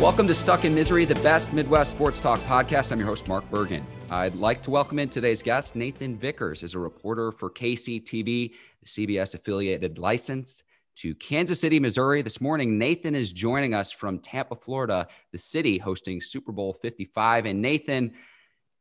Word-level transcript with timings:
Welcome 0.00 0.26
to 0.26 0.34
Stuck 0.34 0.64
in 0.64 0.74
Misery, 0.74 1.04
the 1.04 1.14
best 1.16 1.52
Midwest 1.52 1.92
sports 1.92 2.18
talk 2.18 2.40
podcast. 2.40 2.90
I'm 2.90 2.98
your 2.98 3.06
host, 3.06 3.28
Mark 3.28 3.48
Bergen. 3.48 3.86
I'd 4.10 4.34
like 4.34 4.60
to 4.62 4.70
welcome 4.70 4.98
in 4.98 5.08
today's 5.08 5.40
guest, 5.40 5.76
Nathan 5.76 6.18
Vickers, 6.18 6.62
is 6.62 6.74
a 6.74 6.78
reporter 6.78 7.30
for 7.30 7.48
KCTV, 7.48 8.52
the 8.82 8.86
CBS 8.86 9.34
affiliated 9.34 9.98
licensed 9.98 10.64
to 10.96 11.14
Kansas 11.14 11.60
City, 11.60 11.78
Missouri. 11.78 12.22
This 12.22 12.40
morning, 12.40 12.76
Nathan 12.76 13.14
is 13.14 13.32
joining 13.32 13.72
us 13.72 13.92
from 13.92 14.18
Tampa, 14.18 14.56
Florida, 14.56 15.06
the 15.30 15.38
city 15.38 15.78
hosting 15.78 16.20
Super 16.20 16.52
Bowl 16.52 16.74
55. 16.74 17.46
And 17.46 17.62
Nathan, 17.62 18.12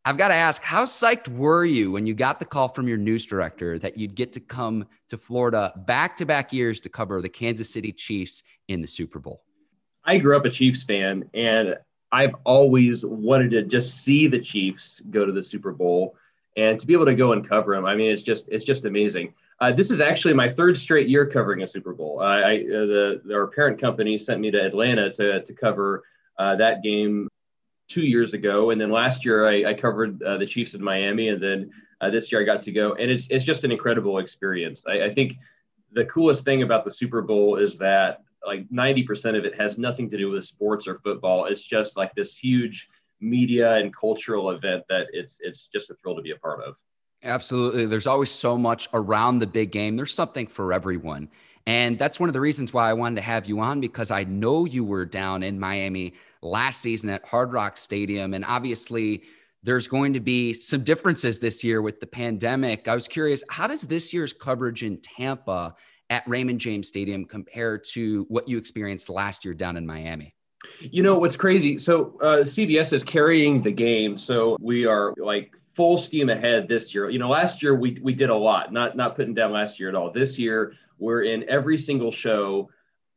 I've 0.05 0.17
got 0.17 0.29
to 0.29 0.33
ask, 0.33 0.63
how 0.63 0.83
psyched 0.83 1.29
were 1.29 1.63
you 1.63 1.91
when 1.91 2.05
you 2.07 2.15
got 2.15 2.39
the 2.39 2.45
call 2.45 2.67
from 2.67 2.87
your 2.87 2.97
news 2.97 3.25
director 3.25 3.79
that 3.79 3.97
you'd 3.97 4.15
get 4.15 4.33
to 4.33 4.39
come 4.39 4.87
to 5.09 5.17
Florida 5.17 5.73
back 5.87 6.17
to 6.17 6.25
back 6.25 6.51
years 6.51 6.81
to 6.81 6.89
cover 6.89 7.21
the 7.21 7.29
Kansas 7.29 7.71
City 7.71 7.93
Chiefs 7.93 8.43
in 8.67 8.81
the 8.81 8.87
Super 8.87 9.19
Bowl? 9.19 9.43
I 10.05 10.17
grew 10.17 10.35
up 10.35 10.45
a 10.45 10.49
Chiefs 10.49 10.83
fan, 10.83 11.29
and 11.33 11.77
I've 12.11 12.35
always 12.43 13.05
wanted 13.05 13.51
to 13.51 13.63
just 13.63 14.03
see 14.03 14.27
the 14.27 14.39
Chiefs 14.39 15.01
go 15.09 15.25
to 15.25 15.31
the 15.31 15.43
Super 15.43 15.71
Bowl 15.71 16.15
and 16.55 16.79
to 16.79 16.85
be 16.85 16.93
able 16.93 17.05
to 17.05 17.15
go 17.15 17.31
and 17.33 17.47
cover 17.47 17.73
them. 17.73 17.85
I 17.85 17.95
mean, 17.95 18.11
it's 18.11 18.21
just 18.21 18.47
it's 18.49 18.63
just 18.63 18.85
amazing. 18.85 19.33
Uh, 19.59 19.71
this 19.71 19.89
is 19.89 20.01
actually 20.01 20.33
my 20.33 20.49
third 20.49 20.77
straight 20.77 21.07
year 21.07 21.25
covering 21.25 21.63
a 21.63 21.67
Super 21.67 21.93
Bowl. 21.93 22.19
I, 22.19 22.57
uh, 22.57 22.85
the, 22.85 23.21
our 23.33 23.47
parent 23.47 23.79
company 23.79 24.17
sent 24.17 24.41
me 24.41 24.51
to 24.51 24.63
Atlanta 24.63 25.11
to 25.13 25.43
to 25.43 25.53
cover 25.53 26.03
uh, 26.37 26.55
that 26.57 26.83
game 26.83 27.27
two 27.89 28.01
years 28.01 28.33
ago, 28.33 28.71
and 28.71 28.79
then 28.79 28.91
last 28.91 29.25
year 29.25 29.47
I, 29.47 29.71
I 29.71 29.73
covered 29.73 30.21
uh, 30.21 30.37
the 30.37 30.45
Chiefs 30.45 30.73
in 30.73 30.83
Miami, 30.83 31.29
and 31.29 31.41
then 31.41 31.71
this 32.11 32.31
year 32.31 32.41
I 32.41 32.43
got 32.43 32.61
to 32.63 32.71
go, 32.71 32.93
and 32.93 33.09
it's 33.09 33.27
it's 33.29 33.45
just 33.45 33.63
an 33.63 33.71
incredible 33.71 34.19
experience. 34.19 34.83
I, 34.87 35.05
I 35.05 35.13
think 35.13 35.37
the 35.93 36.05
coolest 36.05 36.43
thing 36.43 36.61
about 36.61 36.85
the 36.85 36.91
Super 36.91 37.21
Bowl 37.21 37.55
is 37.55 37.77
that 37.77 38.23
like 38.45 38.67
90% 38.69 39.37
of 39.37 39.45
it 39.45 39.55
has 39.55 39.77
nothing 39.77 40.09
to 40.09 40.17
do 40.17 40.29
with 40.29 40.45
sports 40.45 40.87
or 40.87 40.95
football. 40.95 41.45
It's 41.45 41.61
just 41.61 41.97
like 41.97 42.13
this 42.15 42.35
huge 42.35 42.87
media 43.21 43.75
and 43.75 43.95
cultural 43.95 44.51
event 44.51 44.83
that 44.89 45.07
it's 45.13 45.37
it's 45.41 45.67
just 45.67 45.89
a 45.89 45.95
thrill 45.95 46.15
to 46.15 46.21
be 46.21 46.31
a 46.31 46.35
part 46.35 46.61
of. 46.61 46.75
Absolutely. 47.23 47.85
There's 47.85 48.07
always 48.07 48.31
so 48.31 48.57
much 48.57 48.89
around 48.93 49.39
the 49.39 49.47
big 49.47 49.71
game. 49.71 49.95
There's 49.95 50.13
something 50.13 50.45
for 50.45 50.73
everyone. 50.73 51.29
And 51.65 51.97
that's 51.97 52.19
one 52.19 52.27
of 52.27 52.33
the 52.33 52.41
reasons 52.41 52.73
why 52.73 52.89
I 52.89 52.93
wanted 52.93 53.15
to 53.15 53.21
have 53.21 53.47
you 53.47 53.61
on 53.61 53.79
because 53.79 54.11
I 54.11 54.25
know 54.25 54.65
you 54.65 54.83
were 54.83 55.05
down 55.05 55.43
in 55.43 55.57
Miami 55.57 56.15
last 56.41 56.81
season 56.81 57.09
at 57.09 57.25
Hard 57.25 57.53
Rock 57.53 57.77
Stadium. 57.77 58.33
And 58.33 58.43
obviously, 58.43 59.23
there's 59.63 59.87
going 59.87 60.11
to 60.11 60.19
be 60.19 60.51
some 60.51 60.83
differences 60.83 61.39
this 61.39 61.63
year 61.63 61.81
with 61.81 62.01
the 62.01 62.07
pandemic. 62.07 62.89
I 62.89 62.95
was 62.95 63.07
curious, 63.07 63.43
how 63.49 63.67
does 63.67 63.83
this 63.83 64.13
year's 64.13 64.33
coverage 64.33 64.83
in 64.83 64.97
Tampa 64.97 65.75
at 66.13 66.23
Raymond 66.27 66.59
James 66.59 66.87
Stadium 66.87 67.25
compared 67.25 67.83
to 67.85 68.27
what 68.29 68.47
you 68.47 68.59
experienced 68.59 69.09
last 69.09 69.43
year 69.43 69.55
down 69.55 69.77
in 69.77 69.85
Miami? 69.85 70.35
You 70.79 71.01
know 71.01 71.17
what's 71.17 71.35
crazy? 71.35 71.79
So 71.79 72.19
uh, 72.21 72.43
CBS 72.43 72.93
is 72.93 73.03
carrying 73.03 73.63
the 73.63 73.71
game, 73.71 74.15
so 74.15 74.55
we 74.61 74.85
are 74.85 75.15
like 75.17 75.57
full 75.73 75.97
steam 75.97 76.29
ahead 76.29 76.67
this 76.67 76.93
year. 76.93 77.09
You 77.09 77.17
know, 77.17 77.29
last 77.29 77.63
year 77.63 77.73
we 77.73 77.97
we 78.03 78.13
did 78.13 78.29
a 78.29 78.35
lot, 78.35 78.71
not 78.71 78.95
not 78.95 79.15
putting 79.15 79.33
down 79.33 79.51
last 79.51 79.79
year 79.79 79.89
at 79.89 79.95
all. 79.95 80.11
This 80.11 80.37
year 80.37 80.73
we're 80.99 81.23
in 81.23 81.49
every 81.49 81.79
single 81.79 82.11
show 82.11 82.69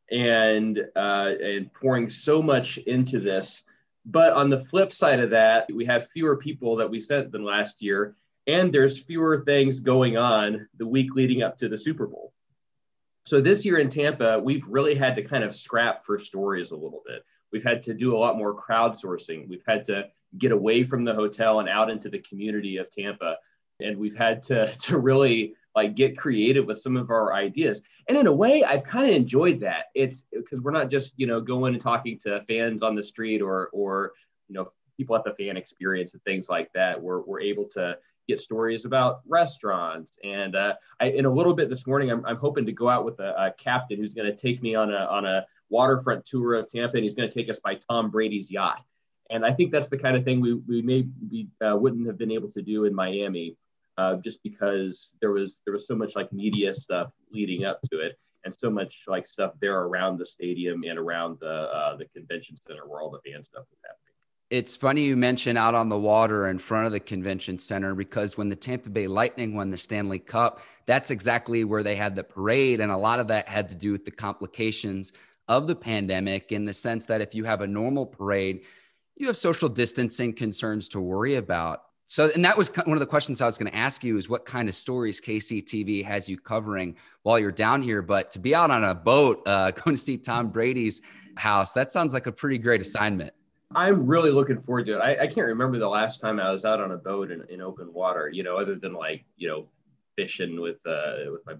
and 0.09 0.79
uh, 0.95 1.33
and 1.39 1.71
pouring 1.73 2.09
so 2.09 2.41
much 2.41 2.77
into 2.79 3.19
this. 3.19 3.61
But 4.05 4.33
on 4.33 4.49
the 4.49 4.65
flip 4.65 4.91
side 4.91 5.19
of 5.19 5.29
that, 5.29 5.71
we 5.71 5.85
have 5.85 6.09
fewer 6.09 6.35
people 6.35 6.75
that 6.77 6.89
we 6.89 6.99
sent 6.99 7.31
than 7.31 7.43
last 7.43 7.79
year, 7.79 8.15
and 8.47 8.73
there's 8.73 8.97
fewer 8.97 9.43
things 9.45 9.79
going 9.79 10.17
on 10.17 10.67
the 10.79 10.87
week 10.87 11.13
leading 11.13 11.43
up 11.43 11.59
to 11.59 11.69
the 11.69 11.77
Super 11.77 12.07
Bowl. 12.07 12.33
So 13.27 13.41
this 13.41 13.65
year 13.65 13.79
in 13.79 13.89
Tampa, 13.89 14.39
we've 14.39 14.65
really 14.69 14.95
had 14.95 15.13
to 15.17 15.21
kind 15.21 15.43
of 15.43 15.53
scrap 15.53 16.05
for 16.05 16.17
stories 16.17 16.71
a 16.71 16.75
little 16.75 17.03
bit. 17.05 17.25
We've 17.51 17.61
had 17.61 17.83
to 17.83 17.93
do 17.93 18.15
a 18.15 18.17
lot 18.17 18.37
more 18.37 18.55
crowdsourcing. 18.55 19.49
We've 19.49 19.65
had 19.67 19.83
to 19.87 20.05
get 20.37 20.53
away 20.53 20.85
from 20.85 21.03
the 21.03 21.13
hotel 21.13 21.59
and 21.59 21.67
out 21.67 21.89
into 21.89 22.07
the 22.07 22.19
community 22.19 22.77
of 22.77 22.89
Tampa. 22.89 23.35
And 23.81 23.97
we've 23.97 24.15
had 24.15 24.41
to, 24.43 24.73
to 24.83 24.97
really 24.97 25.55
like 25.75 25.93
get 25.93 26.17
creative 26.17 26.67
with 26.67 26.79
some 26.79 26.95
of 26.95 27.09
our 27.09 27.33
ideas. 27.33 27.81
And 28.07 28.17
in 28.17 28.27
a 28.27 28.33
way, 28.33 28.63
I've 28.63 28.85
kind 28.85 29.09
of 29.09 29.13
enjoyed 29.13 29.59
that. 29.59 29.87
It's 29.93 30.23
because 30.31 30.61
we're 30.61 30.71
not 30.71 30.89
just, 30.89 31.13
you 31.17 31.27
know, 31.27 31.41
going 31.41 31.73
and 31.73 31.83
talking 31.83 32.17
to 32.19 32.45
fans 32.47 32.81
on 32.81 32.95
the 32.95 33.03
street 33.03 33.41
or, 33.41 33.67
or, 33.73 34.13
you 34.47 34.55
know, 34.55 34.71
people 34.95 35.17
at 35.17 35.25
the 35.25 35.33
fan 35.33 35.57
experience 35.57 36.13
and 36.13 36.23
things 36.23 36.47
like 36.47 36.71
that. 36.71 37.01
We're, 37.01 37.19
we're 37.23 37.41
able 37.41 37.65
to 37.71 37.97
get 38.27 38.39
stories 38.39 38.85
about 38.85 39.21
restaurants. 39.27 40.17
And 40.23 40.55
uh, 40.55 40.73
I, 40.99 41.07
in 41.07 41.25
a 41.25 41.33
little 41.33 41.53
bit 41.53 41.69
this 41.69 41.87
morning, 41.87 42.11
I'm, 42.11 42.25
I'm 42.25 42.37
hoping 42.37 42.65
to 42.65 42.71
go 42.71 42.89
out 42.89 43.05
with 43.05 43.19
a, 43.19 43.33
a 43.45 43.53
captain 43.57 43.97
who's 43.97 44.13
going 44.13 44.27
to 44.27 44.35
take 44.35 44.61
me 44.61 44.75
on 44.75 44.91
a, 44.91 45.05
on 45.05 45.25
a 45.25 45.45
waterfront 45.69 46.25
tour 46.25 46.55
of 46.55 46.69
Tampa, 46.69 46.97
and 46.97 47.03
he's 47.03 47.15
going 47.15 47.29
to 47.29 47.33
take 47.33 47.49
us 47.49 47.59
by 47.63 47.79
Tom 47.89 48.09
Brady's 48.09 48.51
yacht. 48.51 48.83
And 49.29 49.45
I 49.45 49.53
think 49.53 49.71
that's 49.71 49.89
the 49.89 49.97
kind 49.97 50.15
of 50.15 50.23
thing 50.23 50.39
we, 50.39 50.53
we 50.53 50.81
may 50.81 51.07
we 51.29 51.49
uh, 51.61 51.75
wouldn't 51.75 52.07
have 52.07 52.17
been 52.17 52.31
able 52.31 52.49
to 52.51 52.61
do 52.61 52.85
in 52.85 52.95
Miami, 52.95 53.57
uh, 53.97 54.15
just 54.17 54.41
because 54.41 55.11
there 55.19 55.31
was 55.31 55.59
there 55.65 55.73
was 55.73 55.85
so 55.85 55.95
much 55.95 56.15
like 56.15 56.31
media 56.31 56.73
stuff 56.73 57.11
leading 57.31 57.65
up 57.65 57.81
to 57.91 57.99
it, 57.99 58.17
and 58.45 58.55
so 58.55 58.69
much 58.69 59.03
like 59.05 59.25
stuff 59.25 59.51
there 59.59 59.81
around 59.81 60.17
the 60.17 60.25
stadium 60.25 60.83
and 60.83 60.97
around 60.97 61.37
the 61.41 61.47
uh, 61.47 61.97
the 61.97 62.05
convention 62.15 62.55
center 62.65 62.87
where 62.87 63.01
all 63.01 63.11
the 63.11 63.29
fan 63.29 63.43
stuff 63.43 63.65
was 63.69 63.79
happening. 63.83 64.16
It's 64.49 64.77
funny 64.77 65.03
you 65.03 65.17
mention 65.17 65.57
out 65.57 65.75
on 65.75 65.89
the 65.89 65.99
water 65.99 66.47
in 66.47 66.57
front 66.57 66.85
of 66.85 66.93
the 66.93 67.01
convention 67.01 67.59
center 67.59 67.93
because 67.93 68.37
when 68.37 68.47
the 68.47 68.55
Tampa 68.55 68.89
Bay 68.89 69.05
Lightning 69.05 69.53
won 69.53 69.69
the 69.69 69.77
Stanley 69.77 70.19
Cup, 70.19 70.61
that's 70.85 71.11
exactly 71.11 71.65
where 71.65 71.83
they 71.83 71.97
had 71.97 72.15
the 72.15 72.23
parade. 72.23 72.79
And 72.79 72.89
a 72.89 72.97
lot 72.97 73.19
of 73.19 73.27
that 73.27 73.49
had 73.49 73.67
to 73.69 73.75
do 73.75 73.91
with 73.91 74.05
the 74.05 74.11
complications 74.11 75.11
of 75.49 75.67
the 75.67 75.75
pandemic 75.75 76.53
in 76.53 76.63
the 76.63 76.73
sense 76.73 77.05
that 77.07 77.19
if 77.19 77.35
you 77.35 77.43
have 77.43 77.59
a 77.59 77.67
normal 77.67 78.05
parade, 78.05 78.61
you 79.17 79.27
have 79.27 79.35
social 79.35 79.67
distancing 79.67 80.31
concerns 80.31 80.87
to 80.89 81.01
worry 81.01 81.35
about. 81.35 81.83
So, 82.05 82.31
and 82.33 82.45
that 82.45 82.57
was 82.57 82.73
one 82.73 82.93
of 82.93 83.01
the 83.01 83.05
questions 83.05 83.41
I 83.41 83.45
was 83.47 83.57
going 83.57 83.69
to 83.69 83.77
ask 83.77 84.01
you 84.01 84.17
is 84.17 84.29
what 84.29 84.45
kind 84.45 84.69
of 84.69 84.75
stories 84.75 85.19
KCTV 85.19 86.05
has 86.05 86.29
you 86.29 86.37
covering 86.37 86.95
while 87.23 87.37
you're 87.37 87.51
down 87.51 87.81
here? 87.81 88.01
But 88.01 88.31
to 88.31 88.39
be 88.39 88.55
out 88.55 88.71
on 88.71 88.85
a 88.85 88.95
boat, 88.95 89.45
uh, 89.45 89.71
going 89.83 89.97
to 89.97 90.01
see 90.01 90.17
Tom 90.17 90.47
Brady's 90.47 91.01
house, 91.35 91.73
that 91.73 91.91
sounds 91.91 92.13
like 92.13 92.27
a 92.27 92.31
pretty 92.31 92.59
great 92.59 92.79
assignment. 92.79 93.33
I'm 93.75 94.07
really 94.07 94.31
looking 94.31 94.61
forward 94.61 94.85
to 94.85 94.93
it. 94.93 94.99
I, 94.99 95.23
I, 95.23 95.27
can't 95.27 95.47
remember 95.47 95.77
the 95.77 95.89
last 95.89 96.21
time 96.21 96.39
I 96.39 96.51
was 96.51 96.63
out 96.63 96.79
on 96.79 96.91
a 96.91 96.97
boat 96.97 97.31
in, 97.31 97.43
in 97.49 97.61
open 97.61 97.93
water, 97.93 98.29
you 98.31 98.41
know, 98.41 98.57
other 98.57 98.75
than 98.75 98.93
like, 98.93 99.25
you 99.35 99.49
know, 99.49 99.65
fishing 100.15 100.59
with 100.59 100.77
uh, 100.85 101.31
with 101.31 101.45
my 101.45 101.53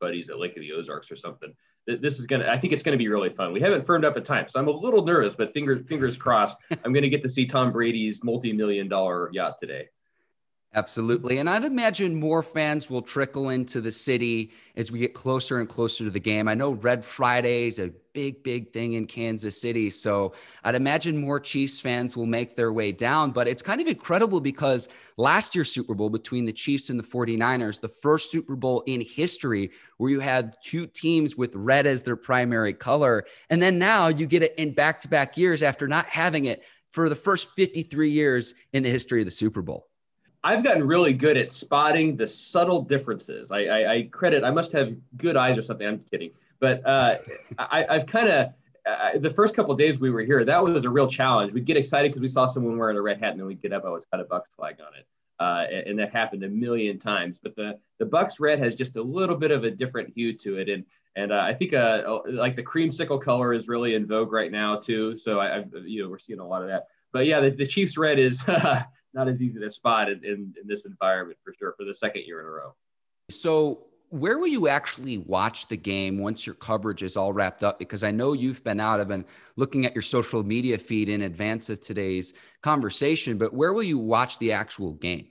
buddies 0.00 0.30
at 0.30 0.38
Lake 0.38 0.56
of 0.56 0.60
the 0.60 0.72
Ozarks 0.72 1.10
or 1.10 1.16
something. 1.16 1.52
This 1.86 2.18
is 2.18 2.26
gonna. 2.26 2.46
I 2.46 2.58
think 2.58 2.74
it's 2.74 2.82
gonna 2.82 2.98
be 2.98 3.08
really 3.08 3.30
fun. 3.30 3.52
We 3.52 3.60
haven't 3.60 3.86
firmed 3.86 4.04
up 4.04 4.16
a 4.16 4.20
time, 4.20 4.46
so 4.48 4.60
I'm 4.60 4.68
a 4.68 4.70
little 4.70 5.04
nervous, 5.04 5.34
but 5.34 5.54
fingers 5.54 5.80
fingers 5.88 6.18
crossed. 6.18 6.58
I'm 6.84 6.92
gonna 6.92 7.08
get 7.08 7.22
to 7.22 7.30
see 7.30 7.46
Tom 7.46 7.72
Brady's 7.72 8.22
multi-million 8.22 8.88
dollar 8.88 9.30
yacht 9.32 9.56
today. 9.58 9.88
Absolutely. 10.74 11.38
And 11.38 11.48
I'd 11.48 11.64
imagine 11.64 12.20
more 12.20 12.42
fans 12.42 12.90
will 12.90 13.00
trickle 13.00 13.48
into 13.48 13.80
the 13.80 13.90
city 13.90 14.52
as 14.76 14.92
we 14.92 14.98
get 14.98 15.14
closer 15.14 15.60
and 15.60 15.68
closer 15.68 16.04
to 16.04 16.10
the 16.10 16.20
game. 16.20 16.46
I 16.46 16.52
know 16.52 16.72
Red 16.72 17.02
Friday 17.02 17.66
is 17.66 17.78
a 17.78 17.90
big, 18.12 18.42
big 18.42 18.70
thing 18.70 18.92
in 18.92 19.06
Kansas 19.06 19.58
City. 19.58 19.88
So 19.88 20.34
I'd 20.64 20.74
imagine 20.74 21.16
more 21.16 21.40
Chiefs 21.40 21.80
fans 21.80 22.18
will 22.18 22.26
make 22.26 22.54
their 22.54 22.70
way 22.70 22.92
down. 22.92 23.30
But 23.30 23.48
it's 23.48 23.62
kind 23.62 23.80
of 23.80 23.86
incredible 23.86 24.40
because 24.40 24.90
last 25.16 25.54
year's 25.54 25.72
Super 25.72 25.94
Bowl 25.94 26.10
between 26.10 26.44
the 26.44 26.52
Chiefs 26.52 26.90
and 26.90 26.98
the 26.98 27.04
49ers, 27.04 27.80
the 27.80 27.88
first 27.88 28.30
Super 28.30 28.54
Bowl 28.54 28.82
in 28.86 29.00
history 29.00 29.70
where 29.96 30.10
you 30.10 30.20
had 30.20 30.54
two 30.62 30.86
teams 30.86 31.34
with 31.34 31.54
red 31.56 31.86
as 31.86 32.02
their 32.02 32.16
primary 32.16 32.74
color. 32.74 33.24
And 33.48 33.62
then 33.62 33.78
now 33.78 34.08
you 34.08 34.26
get 34.26 34.42
it 34.42 34.54
in 34.58 34.74
back 34.74 35.00
to 35.00 35.08
back 35.08 35.38
years 35.38 35.62
after 35.62 35.88
not 35.88 36.06
having 36.06 36.44
it 36.44 36.62
for 36.90 37.08
the 37.08 37.16
first 37.16 37.52
53 37.56 38.10
years 38.10 38.54
in 38.74 38.82
the 38.82 38.90
history 38.90 39.22
of 39.22 39.24
the 39.24 39.30
Super 39.30 39.62
Bowl. 39.62 39.87
I've 40.48 40.64
gotten 40.64 40.82
really 40.82 41.12
good 41.12 41.36
at 41.36 41.52
spotting 41.52 42.16
the 42.16 42.26
subtle 42.26 42.80
differences. 42.80 43.52
I, 43.52 43.64
I, 43.64 43.92
I 43.92 44.02
credit, 44.10 44.44
I 44.44 44.50
must 44.50 44.72
have 44.72 44.96
good 45.18 45.36
eyes 45.36 45.58
or 45.58 45.62
something. 45.62 45.86
I'm 45.86 46.02
kidding. 46.10 46.30
But 46.58 46.86
uh, 46.86 47.18
I, 47.58 47.84
have 47.90 48.06
kind 48.06 48.30
of, 48.30 48.54
uh, 48.86 49.18
the 49.18 49.28
first 49.28 49.54
couple 49.54 49.76
days 49.76 49.98
we 49.98 50.08
were 50.08 50.22
here, 50.22 50.46
that 50.46 50.64
was 50.64 50.86
a 50.86 50.90
real 50.90 51.06
challenge. 51.06 51.52
We'd 51.52 51.66
get 51.66 51.76
excited 51.76 52.12
because 52.12 52.22
we 52.22 52.28
saw 52.28 52.46
someone 52.46 52.78
wearing 52.78 52.96
a 52.96 53.02
red 53.02 53.20
hat 53.20 53.32
and 53.32 53.40
then 53.40 53.46
we'd 53.46 53.60
get 53.60 53.74
up, 53.74 53.82
oh, 53.84 53.94
it's 53.94 54.06
got 54.06 54.20
a 54.20 54.24
Bucs 54.24 54.46
flag 54.56 54.76
on 54.80 54.94
it. 54.98 55.06
Uh, 55.38 55.66
and, 55.70 55.86
and, 55.88 55.98
that 55.98 56.12
happened 56.12 56.42
a 56.44 56.48
million 56.48 56.98
times. 56.98 57.38
But 57.38 57.54
the, 57.54 57.78
the 57.98 58.06
Bucs 58.06 58.40
red 58.40 58.58
has 58.58 58.74
just 58.74 58.96
a 58.96 59.02
little 59.02 59.36
bit 59.36 59.50
of 59.50 59.64
a 59.64 59.70
different 59.70 60.14
hue 60.14 60.32
to 60.38 60.56
it. 60.56 60.70
And, 60.70 60.82
and 61.14 61.30
uh, 61.30 61.42
I 61.42 61.52
think 61.52 61.74
uh, 61.74 62.20
like 62.26 62.56
the 62.56 62.62
creamsicle 62.62 63.20
color 63.20 63.52
is 63.52 63.68
really 63.68 63.94
in 63.94 64.06
vogue 64.06 64.32
right 64.32 64.50
now 64.50 64.76
too. 64.76 65.14
So 65.14 65.40
I, 65.40 65.58
I've, 65.58 65.72
you 65.84 66.02
know, 66.02 66.08
we're 66.08 66.18
seeing 66.18 66.40
a 66.40 66.46
lot 66.46 66.62
of 66.62 66.68
that. 66.68 66.86
But 67.12 67.26
yeah, 67.26 67.40
the, 67.40 67.50
the 67.50 67.66
Chiefs 67.66 67.98
red 67.98 68.18
is 68.18 68.42
not 69.18 69.28
as 69.28 69.42
easy 69.42 69.58
to 69.58 69.68
spot 69.68 70.08
in, 70.08 70.24
in, 70.24 70.54
in 70.60 70.66
this 70.66 70.86
environment 70.86 71.38
for 71.44 71.52
sure 71.52 71.74
for 71.76 71.84
the 71.84 71.94
second 71.94 72.22
year 72.24 72.40
in 72.40 72.46
a 72.46 72.50
row. 72.50 72.74
So 73.30 73.86
where 74.10 74.38
will 74.38 74.46
you 74.46 74.68
actually 74.68 75.18
watch 75.18 75.66
the 75.66 75.76
game 75.76 76.18
once 76.18 76.46
your 76.46 76.54
coverage 76.54 77.02
is 77.02 77.16
all 77.16 77.32
wrapped 77.32 77.64
up? 77.64 77.78
Because 77.78 78.04
I 78.04 78.12
know 78.12 78.32
you've 78.32 78.62
been 78.62 78.80
out. 78.80 79.00
I've 79.00 79.08
been 79.08 79.26
looking 79.56 79.84
at 79.84 79.94
your 79.94 80.02
social 80.02 80.42
media 80.44 80.78
feed 80.78 81.08
in 81.08 81.22
advance 81.22 81.68
of 81.68 81.80
today's 81.80 82.32
conversation, 82.62 83.36
but 83.36 83.52
where 83.52 83.72
will 83.72 83.82
you 83.82 83.98
watch 83.98 84.38
the 84.38 84.52
actual 84.52 84.94
game? 84.94 85.28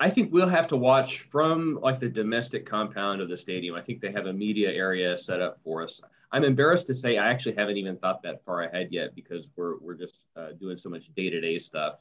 I 0.00 0.10
think 0.10 0.32
we'll 0.32 0.46
have 0.46 0.68
to 0.68 0.76
watch 0.76 1.22
from 1.22 1.80
like 1.82 1.98
the 1.98 2.08
domestic 2.08 2.64
compound 2.66 3.20
of 3.20 3.28
the 3.28 3.36
stadium. 3.36 3.74
I 3.74 3.80
think 3.80 4.00
they 4.00 4.12
have 4.12 4.26
a 4.26 4.32
media 4.32 4.70
area 4.70 5.18
set 5.18 5.40
up 5.40 5.58
for 5.64 5.82
us. 5.82 6.00
I'm 6.30 6.44
embarrassed 6.44 6.86
to 6.88 6.94
say 6.94 7.16
I 7.16 7.28
actually 7.30 7.56
haven't 7.56 7.78
even 7.78 7.96
thought 7.96 8.22
that 8.22 8.44
far 8.44 8.62
ahead 8.62 8.88
yet 8.92 9.16
because 9.16 9.48
we're 9.56 9.78
we're 9.80 9.94
just 9.94 10.26
uh, 10.36 10.50
doing 10.60 10.76
so 10.76 10.88
much 10.88 11.12
day 11.16 11.30
to 11.30 11.40
day 11.40 11.58
stuff, 11.58 11.96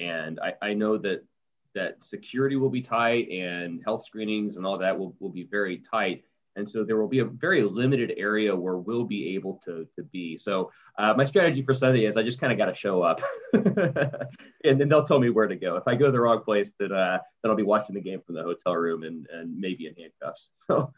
and 0.00 0.40
I, 0.40 0.54
I 0.62 0.74
know 0.74 0.96
that 0.98 1.24
that 1.74 2.02
security 2.02 2.56
will 2.56 2.70
be 2.70 2.82
tight 2.82 3.28
and 3.28 3.80
health 3.84 4.04
screenings 4.04 4.56
and 4.56 4.66
all 4.66 4.78
that 4.78 4.98
will, 4.98 5.14
will 5.20 5.30
be 5.30 5.44
very 5.44 5.78
tight. 5.78 6.24
And 6.60 6.70
so 6.70 6.84
there 6.84 7.00
will 7.00 7.08
be 7.08 7.18
a 7.18 7.24
very 7.24 7.62
limited 7.62 8.14
area 8.16 8.54
where 8.54 8.76
we'll 8.76 9.04
be 9.04 9.34
able 9.34 9.60
to, 9.64 9.86
to 9.96 10.02
be. 10.04 10.36
So 10.36 10.70
uh, 10.98 11.14
my 11.16 11.24
strategy 11.24 11.62
for 11.62 11.72
Sunday 11.72 12.04
is 12.04 12.16
I 12.16 12.22
just 12.22 12.40
kind 12.40 12.52
of 12.52 12.58
got 12.58 12.66
to 12.66 12.74
show 12.74 13.02
up 13.02 13.20
and 13.52 14.80
then 14.80 14.88
they'll 14.88 15.04
tell 15.04 15.18
me 15.18 15.30
where 15.30 15.48
to 15.48 15.56
go. 15.56 15.76
If 15.76 15.88
I 15.88 15.94
go 15.94 16.06
to 16.06 16.12
the 16.12 16.20
wrong 16.20 16.42
place, 16.42 16.70
then, 16.78 16.92
uh, 16.92 17.18
then 17.42 17.50
I'll 17.50 17.56
be 17.56 17.62
watching 17.62 17.94
the 17.94 18.00
game 18.00 18.20
from 18.24 18.36
the 18.36 18.42
hotel 18.42 18.76
room 18.76 19.02
and, 19.02 19.26
and 19.32 19.58
maybe 19.58 19.86
in 19.86 19.94
handcuffs. 19.96 20.48
So. 20.70 20.92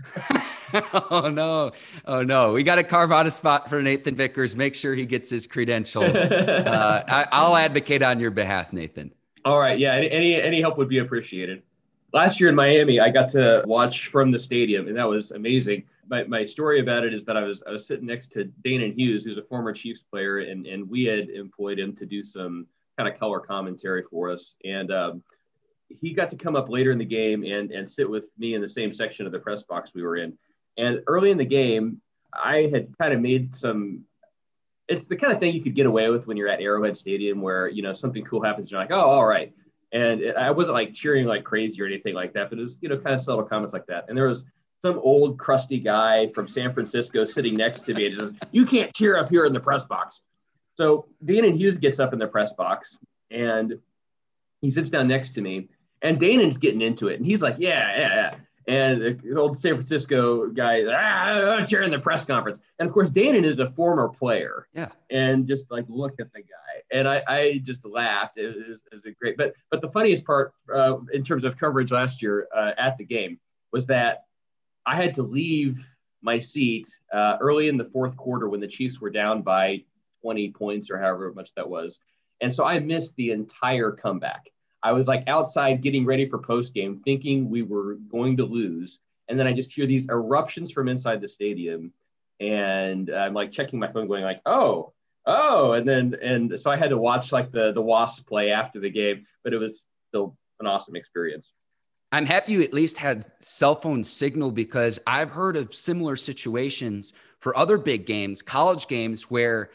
oh 1.11 1.31
no. 1.33 1.73
Oh 2.05 2.23
no. 2.23 2.53
We 2.53 2.63
got 2.63 2.75
to 2.75 2.85
carve 2.85 3.11
out 3.11 3.27
a 3.27 3.31
spot 3.31 3.71
for 3.71 3.81
Nathan 3.81 4.15
Vickers. 4.15 4.55
Make 4.55 4.75
sure 4.75 4.95
he 4.95 5.07
gets 5.07 5.31
his 5.31 5.47
credentials. 5.47 6.15
uh, 6.15 7.05
I, 7.09 7.27
I'll 7.33 7.57
advocate 7.57 8.03
on 8.03 8.21
your 8.21 8.31
behalf, 8.31 8.73
Nathan. 8.75 9.13
All 9.47 9.59
right. 9.59 9.79
Yeah. 9.79 9.95
Any 9.95 10.35
any 10.35 10.61
help 10.61 10.77
would 10.77 10.91
be 10.91 10.99
appreciated. 10.99 11.63
Last 12.13 12.41
year 12.41 12.51
in 12.51 12.55
Miami, 12.55 13.01
I 13.01 13.09
got 13.09 13.29
to 13.29 13.63
watch 13.67 14.09
from 14.09 14.31
the 14.31 14.39
stadium, 14.39 14.87
and 14.89 14.97
that 14.97 15.09
was 15.09 15.31
amazing. 15.31 15.85
My, 16.09 16.25
my 16.25 16.45
story 16.45 16.81
about 16.81 17.05
it 17.05 17.15
is 17.15 17.25
that 17.25 17.37
I 17.37 17.43
was 17.43 17.63
I 17.67 17.71
was 17.71 17.87
sitting 17.87 18.07
next 18.07 18.29
to 18.33 18.51
Danan 18.65 18.95
Hughes, 18.95 19.25
who's 19.25 19.39
a 19.39 19.43
former 19.43 19.73
Chiefs 19.73 20.03
player, 20.03 20.41
and 20.41 20.67
and 20.67 20.89
we 20.89 21.05
had 21.05 21.31
employed 21.31 21.79
him 21.79 21.95
to 21.97 22.05
do 22.05 22.23
some 22.23 22.67
kind 22.99 23.09
of 23.09 23.19
color 23.19 23.41
commentary 23.41 24.03
for 24.11 24.31
us. 24.31 24.55
And 24.65 24.93
um, 24.93 25.23
he 25.89 26.13
got 26.13 26.29
to 26.31 26.37
come 26.37 26.55
up 26.55 26.69
later 26.69 26.91
in 26.91 26.99
the 26.99 27.05
game 27.05 27.45
and 27.45 27.71
and 27.71 27.91
sit 27.91 28.09
with 28.09 28.25
me 28.39 28.55
in 28.55 28.61
the 28.61 28.69
same 28.69 28.93
section 28.93 29.25
of 29.25 29.33
the 29.33 29.39
press 29.39 29.63
box 29.63 29.93
we 29.95 30.03
were 30.03 30.17
in. 30.17 30.37
And 30.77 31.01
early 31.07 31.31
in 31.31 31.39
the 31.39 31.47
game, 31.47 32.03
I 32.33 32.69
had 32.73 32.97
kind 32.99 33.15
of 33.15 33.21
made 33.21 33.55
some 33.55 34.05
it's 34.89 35.07
the 35.07 35.17
kind 35.17 35.33
of 35.33 35.41
thing 35.41 35.55
you 35.55 35.63
could 35.63 35.75
get 35.75 35.87
away 35.87 36.11
with 36.11 36.27
when 36.27 36.37
you're 36.37 36.49
at 36.49 36.61
Arrowhead 36.61 36.97
Stadium, 36.97 37.41
where 37.41 37.69
you 37.69 37.83
know 37.83 37.93
something 37.93 38.25
cool 38.25 38.43
happens. 38.43 38.71
You're 38.71 38.81
like, 38.81 38.91
oh, 38.91 39.01
all 39.01 39.25
right. 39.27 39.53
And 39.93 40.21
it, 40.21 40.37
I 40.37 40.51
wasn't 40.51 40.75
like 40.75 40.95
cheering 40.95 41.27
like 41.27 41.45
crazy 41.45 41.83
or 41.83 41.87
anything 41.87 42.15
like 42.15 42.33
that, 42.35 42.51
but 42.51 42.59
it 42.59 42.63
was 42.63 42.79
you 42.81 42.89
know 42.89 42.99
kind 42.99 43.15
of 43.15 43.21
subtle 43.21 43.45
comments 43.45 43.73
like 43.73 43.87
that. 43.87 44.07
And 44.09 44.17
there 44.17 44.29
was 44.29 44.45
some 44.81 44.99
old 44.99 45.39
crusty 45.39 45.79
guy 45.79 46.29
from 46.29 46.49
San 46.49 46.73
Francisco 46.73 47.25
sitting 47.25 47.55
next 47.55 47.85
to 47.87 47.95
me 47.95 48.07
and 48.07 48.17
says, 48.17 48.33
"You 48.51 48.65
can't 48.65 48.93
cheer 48.95 49.17
up 49.17 49.29
here 49.29 49.45
in 49.45 49.53
the 49.53 49.61
press 49.61 49.85
box." 49.85 50.21
So 50.75 51.07
Danan 51.25 51.57
Hughes 51.57 51.79
gets 51.79 52.01
up 52.01 52.13
in 52.13 52.19
the 52.19 52.27
press 52.27 52.53
box 52.55 52.97
and 53.31 53.79
he 54.61 54.71
sits 54.71 54.91
down 54.91 55.09
next 55.09 55.35
to 55.35 55.41
me, 55.41 55.69
and 56.01 56.19
Danan's 56.19 56.57
getting 56.57 56.81
into 56.81 57.09
it, 57.09 57.17
and 57.17 57.27
he's 57.27 57.43
like, 57.43 57.57
"Yeah, 57.59 57.97
yeah, 57.97 58.15
yeah." 58.15 58.35
And 58.69 59.01
the 59.01 59.37
old 59.37 59.59
San 59.59 59.75
Francisco 59.75 60.49
guy, 60.49 60.83
ah, 60.85 61.65
chairing 61.67 61.91
the 61.91 61.99
press 61.99 62.25
conference. 62.25 62.61
And 62.79 62.89
of 62.89 62.93
course, 62.93 63.11
Danan 63.11 63.45
is 63.45 63.59
a 63.59 63.69
former 63.69 64.09
player. 64.09 64.69
Yeah. 64.75 64.89
And 65.11 65.47
just 65.47 65.71
like 65.71 65.85
look 65.89 66.15
at 66.21 66.33
the 66.33 66.41
guy. 66.41 66.83
And 66.91 67.09
I, 67.09 67.23
I 67.27 67.61
just 67.63 67.85
laughed. 67.85 68.39
It 68.39 68.47
was, 68.69 68.83
it 68.91 68.95
was 68.95 69.05
a 69.05 69.13
great, 69.13 69.37
but 69.37 69.55
but 69.71 69.81
the 69.81 69.89
funniest 69.89 70.25
part 70.25 70.55
uh, 70.73 70.99
in 71.13 71.25
terms 71.25 71.45
of 71.45 71.59
coverage 71.59 71.91
last 71.91 72.23
year 72.23 72.49
uh, 72.55 72.73
at 72.79 72.99
the 72.99 73.05
game 73.05 73.39
was 73.73 73.87
that 73.87 74.25
I 74.87 74.97
had 74.97 75.15
to 75.15 75.23
leave 75.23 75.87
my 76.23 76.39
seat 76.39 76.89
uh, 77.13 77.37
early 77.41 77.69
in 77.69 77.77
the 77.77 77.85
fourth 77.87 78.17
quarter 78.17 78.49
when 78.49 78.61
the 78.61 78.67
Chiefs 78.67 79.01
were 79.01 79.11
down 79.11 79.43
by 79.43 79.85
20 80.23 80.51
points 80.51 80.91
or 80.91 80.99
however 80.99 81.33
much 81.35 81.53
that 81.57 81.69
was. 81.69 81.99
And 82.41 82.55
so 82.55 82.65
I 82.65 82.79
missed 82.79 83.15
the 83.17 83.31
entire 83.31 83.91
comeback. 83.91 84.51
I 84.83 84.93
was 84.93 85.07
like 85.07 85.25
outside 85.29 85.81
getting 85.81 86.05
ready 86.05 86.27
for 86.27 86.39
post 86.39 86.75
game, 86.75 87.01
thinking 87.05 87.49
we 87.49 87.63
were 87.63 87.95
going 88.11 88.37
to 88.39 88.45
lose. 88.45 88.99
And 89.29 89.39
then 89.39 89.47
I 89.47 89.53
just 89.53 89.73
hear 89.73 89.87
these 89.87 90.09
eruptions 90.09 90.73
from 90.73 90.89
inside 90.89 91.21
the 91.21 91.29
stadium. 91.29 91.93
And 92.41 93.09
I'm 93.11 93.35
like 93.35 93.53
checking 93.53 93.79
my 93.79 93.87
phone, 93.87 94.09
going 94.09 94.25
like, 94.25 94.41
oh, 94.47 94.93
oh. 95.27 95.73
And 95.73 95.89
then, 95.89 96.17
and 96.21 96.59
so 96.59 96.71
I 96.71 96.77
had 96.77 96.91
to 96.91 96.99
watch 96.99 97.31
like 97.31 97.53
the, 97.53 97.73
the 97.73 97.83
Wasps 97.83 98.25
play 98.25 98.51
after 98.51 98.81
the 98.81 98.91
game, 98.91 99.27
but 99.45 99.53
it 99.53 99.59
was 99.59 99.87
still 100.09 100.37
an 100.59 100.67
awesome 100.67 100.97
experience. 100.97 101.53
I'm 102.11 102.27
happy 102.27 102.53
you 102.53 102.63
at 102.63 102.75
least 102.75 102.99
had 102.99 103.25
cell 103.43 103.75
phone 103.75 104.05
signal 104.05 104.51
because 104.51 104.99
I've 105.07 105.31
heard 105.31 105.57
of 105.57 105.75
similar 105.75 106.17
situations 106.17 107.15
for 107.41 107.57
other 107.57 107.79
big 107.79 108.05
games, 108.05 108.43
college 108.43 108.87
games, 108.87 109.31
where 109.31 109.71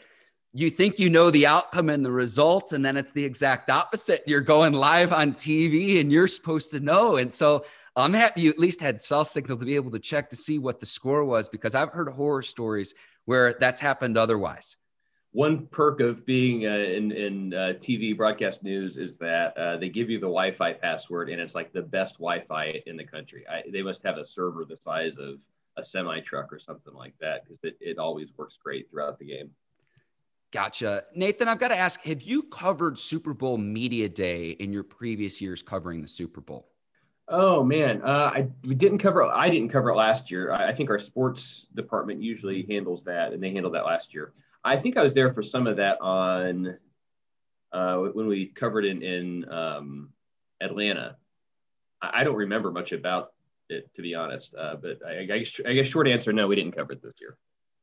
you 0.58 0.70
think 0.70 0.98
you 0.98 1.08
know 1.08 1.30
the 1.30 1.46
outcome 1.46 1.88
and 1.88 2.04
the 2.04 2.10
result, 2.10 2.72
and 2.72 2.84
then 2.84 2.96
it's 2.96 3.12
the 3.12 3.24
exact 3.24 3.70
opposite. 3.70 4.24
You're 4.26 4.40
going 4.40 4.72
live 4.72 5.12
on 5.12 5.34
TV 5.34 6.00
and 6.00 6.10
you're 6.10 6.26
supposed 6.26 6.72
to 6.72 6.80
know. 6.80 7.16
And 7.16 7.32
so 7.32 7.64
I'm 7.94 8.12
happy 8.12 8.40
you 8.40 8.50
at 8.50 8.58
least 8.58 8.80
had 8.80 9.00
cell 9.00 9.24
signal 9.24 9.56
to 9.58 9.64
be 9.64 9.76
able 9.76 9.92
to 9.92 10.00
check 10.00 10.30
to 10.30 10.36
see 10.36 10.58
what 10.58 10.80
the 10.80 10.86
score 10.86 11.24
was 11.24 11.48
because 11.48 11.76
I've 11.76 11.90
heard 11.90 12.08
horror 12.08 12.42
stories 12.42 12.96
where 13.24 13.54
that's 13.60 13.80
happened 13.80 14.18
otherwise. 14.18 14.76
One 15.30 15.68
perk 15.68 16.00
of 16.00 16.26
being 16.26 16.66
uh, 16.66 16.70
in, 16.70 17.12
in 17.12 17.54
uh, 17.54 17.74
TV 17.78 18.16
broadcast 18.16 18.64
news 18.64 18.96
is 18.96 19.16
that 19.18 19.56
uh, 19.56 19.76
they 19.76 19.88
give 19.88 20.10
you 20.10 20.18
the 20.18 20.22
Wi 20.22 20.50
Fi 20.50 20.72
password, 20.72 21.28
and 21.28 21.40
it's 21.40 21.54
like 21.54 21.72
the 21.72 21.82
best 21.82 22.14
Wi 22.14 22.44
Fi 22.48 22.82
in 22.84 22.96
the 22.96 23.04
country. 23.04 23.44
I, 23.48 23.62
they 23.70 23.82
must 23.82 24.02
have 24.02 24.16
a 24.16 24.24
server 24.24 24.64
the 24.64 24.76
size 24.76 25.18
of 25.18 25.36
a 25.76 25.84
semi 25.84 26.18
truck 26.18 26.52
or 26.52 26.58
something 26.58 26.94
like 26.94 27.14
that 27.20 27.44
because 27.44 27.60
it, 27.62 27.76
it 27.80 27.98
always 27.98 28.30
works 28.36 28.58
great 28.60 28.90
throughout 28.90 29.20
the 29.20 29.26
game. 29.26 29.50
Gotcha. 30.50 31.04
Nathan, 31.14 31.46
I've 31.46 31.58
got 31.58 31.68
to 31.68 31.78
ask 31.78 32.00
have 32.02 32.22
you 32.22 32.42
covered 32.42 32.98
Super 32.98 33.34
Bowl 33.34 33.58
Media 33.58 34.08
Day 34.08 34.50
in 34.52 34.72
your 34.72 34.82
previous 34.82 35.40
years 35.40 35.62
covering 35.62 36.00
the 36.00 36.08
Super 36.08 36.40
Bowl? 36.40 36.70
Oh 37.30 37.62
man, 37.62 38.00
uh, 38.02 38.30
I 38.34 38.48
we 38.64 38.74
didn't 38.74 38.98
cover. 38.98 39.22
I 39.24 39.50
didn't 39.50 39.68
cover 39.68 39.90
it 39.90 39.96
last 39.96 40.30
year. 40.30 40.50
I, 40.50 40.70
I, 40.70 40.74
think 40.74 40.88
our 40.88 40.98
sports 40.98 41.66
department 41.74 42.22
usually 42.22 42.64
handles 42.70 43.04
that, 43.04 43.34
and 43.34 43.42
they 43.42 43.52
handled 43.52 43.74
that 43.74 43.84
last 43.84 44.14
year. 44.14 44.32
I 44.64 44.78
think 44.78 44.96
I 44.96 45.02
was 45.02 45.12
there 45.12 45.30
for 45.34 45.42
some 45.42 45.66
of 45.66 45.76
that 45.76 46.00
on 46.00 46.78
uh, 47.72 47.96
when 47.98 48.26
we 48.26 48.46
covered 48.46 48.86
in 48.86 49.02
in 49.02 49.50
um, 49.50 50.10
Atlanta. 50.62 51.16
I, 52.00 52.20
I, 52.20 52.24
don't 52.24 52.36
remember 52.36 52.70
much 52.70 52.92
about 52.92 53.34
it 53.68 53.92
to 53.94 54.00
be 54.00 54.14
honest, 54.14 54.54
uh, 54.58 54.76
but 54.76 54.98
I, 55.06 55.20
I, 55.20 55.24
guess, 55.26 55.60
I 55.66 55.74
guess 55.74 55.86
short 55.86 56.08
answer, 56.08 56.32
no, 56.32 56.48
we 56.48 56.56
didn't 56.56 56.72
cover 56.72 56.92
it 56.92 57.02
this 57.02 57.14
year. 57.20 57.36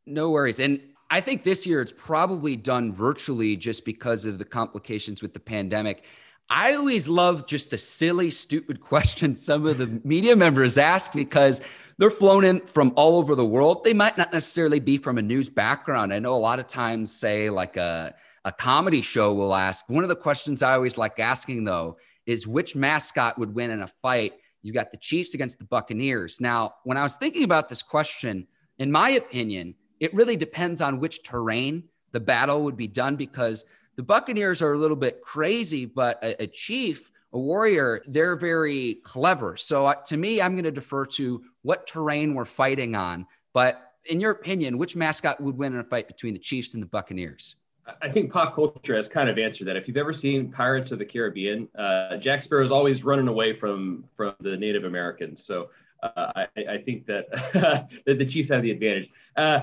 No 0.07 0.31
worries, 0.31 0.59
and 0.59 0.81
I 1.09 1.21
think 1.21 1.43
this 1.43 1.67
year 1.67 1.81
it's 1.81 1.93
probably 1.95 2.55
done 2.55 2.93
virtually 2.93 3.55
just 3.55 3.85
because 3.85 4.25
of 4.25 4.37
the 4.37 4.45
complications 4.45 5.21
with 5.21 5.33
the 5.33 5.39
pandemic. 5.39 6.05
I 6.49 6.75
always 6.75 7.07
love 7.07 7.47
just 7.47 7.71
the 7.71 7.77
silly, 7.77 8.31
stupid 8.31 8.79
questions 8.81 9.43
some 9.43 9.65
of 9.65 9.77
the 9.77 9.99
media 10.03 10.35
members 10.35 10.77
ask 10.77 11.13
because 11.13 11.61
they're 11.97 12.11
flown 12.11 12.43
in 12.43 12.59
from 12.61 12.93
all 12.95 13.17
over 13.17 13.35
the 13.35 13.45
world. 13.45 13.83
They 13.83 13.93
might 13.93 14.17
not 14.17 14.33
necessarily 14.33 14.79
be 14.79 14.97
from 14.97 15.17
a 15.17 15.21
news 15.21 15.49
background. 15.49 16.13
I 16.13 16.19
know 16.19 16.35
a 16.35 16.37
lot 16.37 16.59
of 16.59 16.67
times, 16.67 17.11
say, 17.11 17.49
like 17.49 17.77
a, 17.77 18.13
a 18.43 18.51
comedy 18.51 19.01
show 19.01 19.33
will 19.33 19.55
ask. 19.55 19.89
One 19.89 20.03
of 20.03 20.09
the 20.09 20.15
questions 20.15 20.61
I 20.61 20.73
always 20.73 20.97
like 20.97 21.19
asking, 21.19 21.63
though, 21.63 21.97
is 22.25 22.47
which 22.47 22.75
mascot 22.75 23.39
would 23.39 23.55
win 23.55 23.71
in 23.71 23.81
a 23.81 23.87
fight? 23.87 24.33
You 24.61 24.73
got 24.73 24.91
the 24.91 24.97
Chiefs 24.97 25.35
against 25.35 25.57
the 25.59 25.65
Buccaneers. 25.65 26.41
Now, 26.41 26.75
when 26.83 26.97
I 26.97 27.03
was 27.03 27.15
thinking 27.15 27.43
about 27.43 27.69
this 27.69 27.81
question, 27.81 28.47
in 28.77 28.91
my 28.91 29.11
opinion, 29.11 29.75
it 30.05 30.13
really 30.13 30.37
depends 30.37 30.81
on 30.81 30.99
which 30.99 31.23
terrain 31.23 31.83
the 32.11 32.19
battle 32.19 32.63
would 32.63 32.77
be 32.77 32.87
done 32.87 33.15
because 33.15 33.65
the 33.95 34.03
Buccaneers 34.03 34.61
are 34.61 34.73
a 34.73 34.77
little 34.77 34.95
bit 34.95 35.23
crazy, 35.23 35.85
but 35.85 36.23
a, 36.23 36.43
a 36.43 36.47
chief, 36.47 37.11
a 37.33 37.39
warrior, 37.39 38.03
they're 38.05 38.35
very 38.35 38.99
clever. 39.03 39.57
So 39.57 39.87
uh, 39.87 39.95
to 40.05 40.15
me, 40.15 40.39
I'm 40.43 40.53
going 40.53 40.65
to 40.65 40.71
defer 40.71 41.07
to 41.17 41.41
what 41.63 41.87
terrain 41.87 42.35
we're 42.35 42.45
fighting 42.45 42.95
on. 42.95 43.25
But 43.51 43.81
in 44.07 44.19
your 44.19 44.29
opinion, 44.29 44.77
which 44.77 44.95
mascot 44.95 45.41
would 45.41 45.57
win 45.57 45.73
in 45.73 45.79
a 45.79 45.83
fight 45.83 46.07
between 46.07 46.33
the 46.33 46.39
Chiefs 46.39 46.75
and 46.75 46.83
the 46.83 46.87
Buccaneers? 46.87 47.55
I 47.99 48.09
think 48.09 48.31
pop 48.31 48.53
culture 48.53 48.95
has 48.95 49.07
kind 49.07 49.27
of 49.27 49.39
answered 49.39 49.65
that. 49.65 49.75
If 49.75 49.87
you've 49.87 49.97
ever 49.97 50.13
seen 50.13 50.51
Pirates 50.51 50.91
of 50.91 50.99
the 50.99 51.05
Caribbean, 51.05 51.67
uh, 51.75 52.17
Jack 52.17 52.43
Sparrow 52.43 52.63
is 52.63 52.71
always 52.71 53.03
running 53.03 53.27
away 53.27 53.53
from 53.53 54.05
from 54.15 54.35
the 54.39 54.55
Native 54.55 54.85
Americans. 54.85 55.43
So 55.43 55.69
I, 56.03 56.47
I, 56.69 56.77
think 56.77 57.05
that 57.07 57.29
that 58.05 58.17
the 58.17 58.25
Chiefs 58.25 58.49
have 58.49 58.61
the 58.61 58.71
advantage. 58.71 59.09
Uh, 59.35 59.61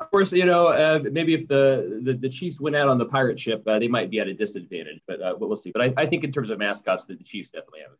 of 0.00 0.10
course, 0.10 0.32
you 0.32 0.46
know, 0.46 0.66
uh, 0.68 1.00
maybe 1.10 1.34
if 1.34 1.46
the, 1.46 2.00
the, 2.02 2.14
the 2.14 2.28
Chiefs 2.28 2.60
went 2.60 2.74
out 2.74 2.88
on 2.88 2.98
the 2.98 3.04
pirate 3.04 3.38
ship, 3.38 3.62
uh, 3.66 3.78
they 3.78 3.88
might 3.88 4.10
be 4.10 4.18
at 4.18 4.26
a 4.26 4.34
disadvantage, 4.34 5.00
but 5.06 5.20
uh, 5.20 5.34
we'll 5.38 5.56
see. 5.56 5.70
But 5.70 5.82
I, 5.82 5.94
I 5.96 6.06
think 6.06 6.24
in 6.24 6.32
terms 6.32 6.50
of 6.50 6.58
mascots, 6.58 7.06
that 7.06 7.18
the 7.18 7.24
Chiefs 7.24 7.50
definitely 7.50 7.80
have 7.80 7.92
it. 7.92 7.98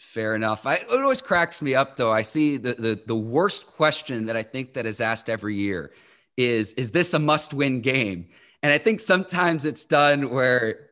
Fair 0.00 0.34
enough. 0.34 0.66
I, 0.66 0.74
it 0.74 0.86
always 0.90 1.20
cracks 1.20 1.62
me 1.62 1.74
up 1.74 1.96
though. 1.96 2.10
I 2.10 2.22
see 2.22 2.56
the, 2.56 2.74
the 2.74 3.00
the 3.06 3.14
worst 3.14 3.68
question 3.68 4.26
that 4.26 4.36
I 4.36 4.42
think 4.42 4.74
that 4.74 4.84
is 4.84 5.00
asked 5.00 5.30
every 5.30 5.54
year 5.54 5.92
is 6.36 6.72
is 6.72 6.90
this 6.90 7.14
a 7.14 7.18
must-win 7.18 7.82
game? 7.82 8.28
And 8.62 8.72
I 8.72 8.78
think 8.78 8.98
sometimes 8.98 9.64
it's 9.64 9.84
done 9.84 10.30
where 10.30 10.90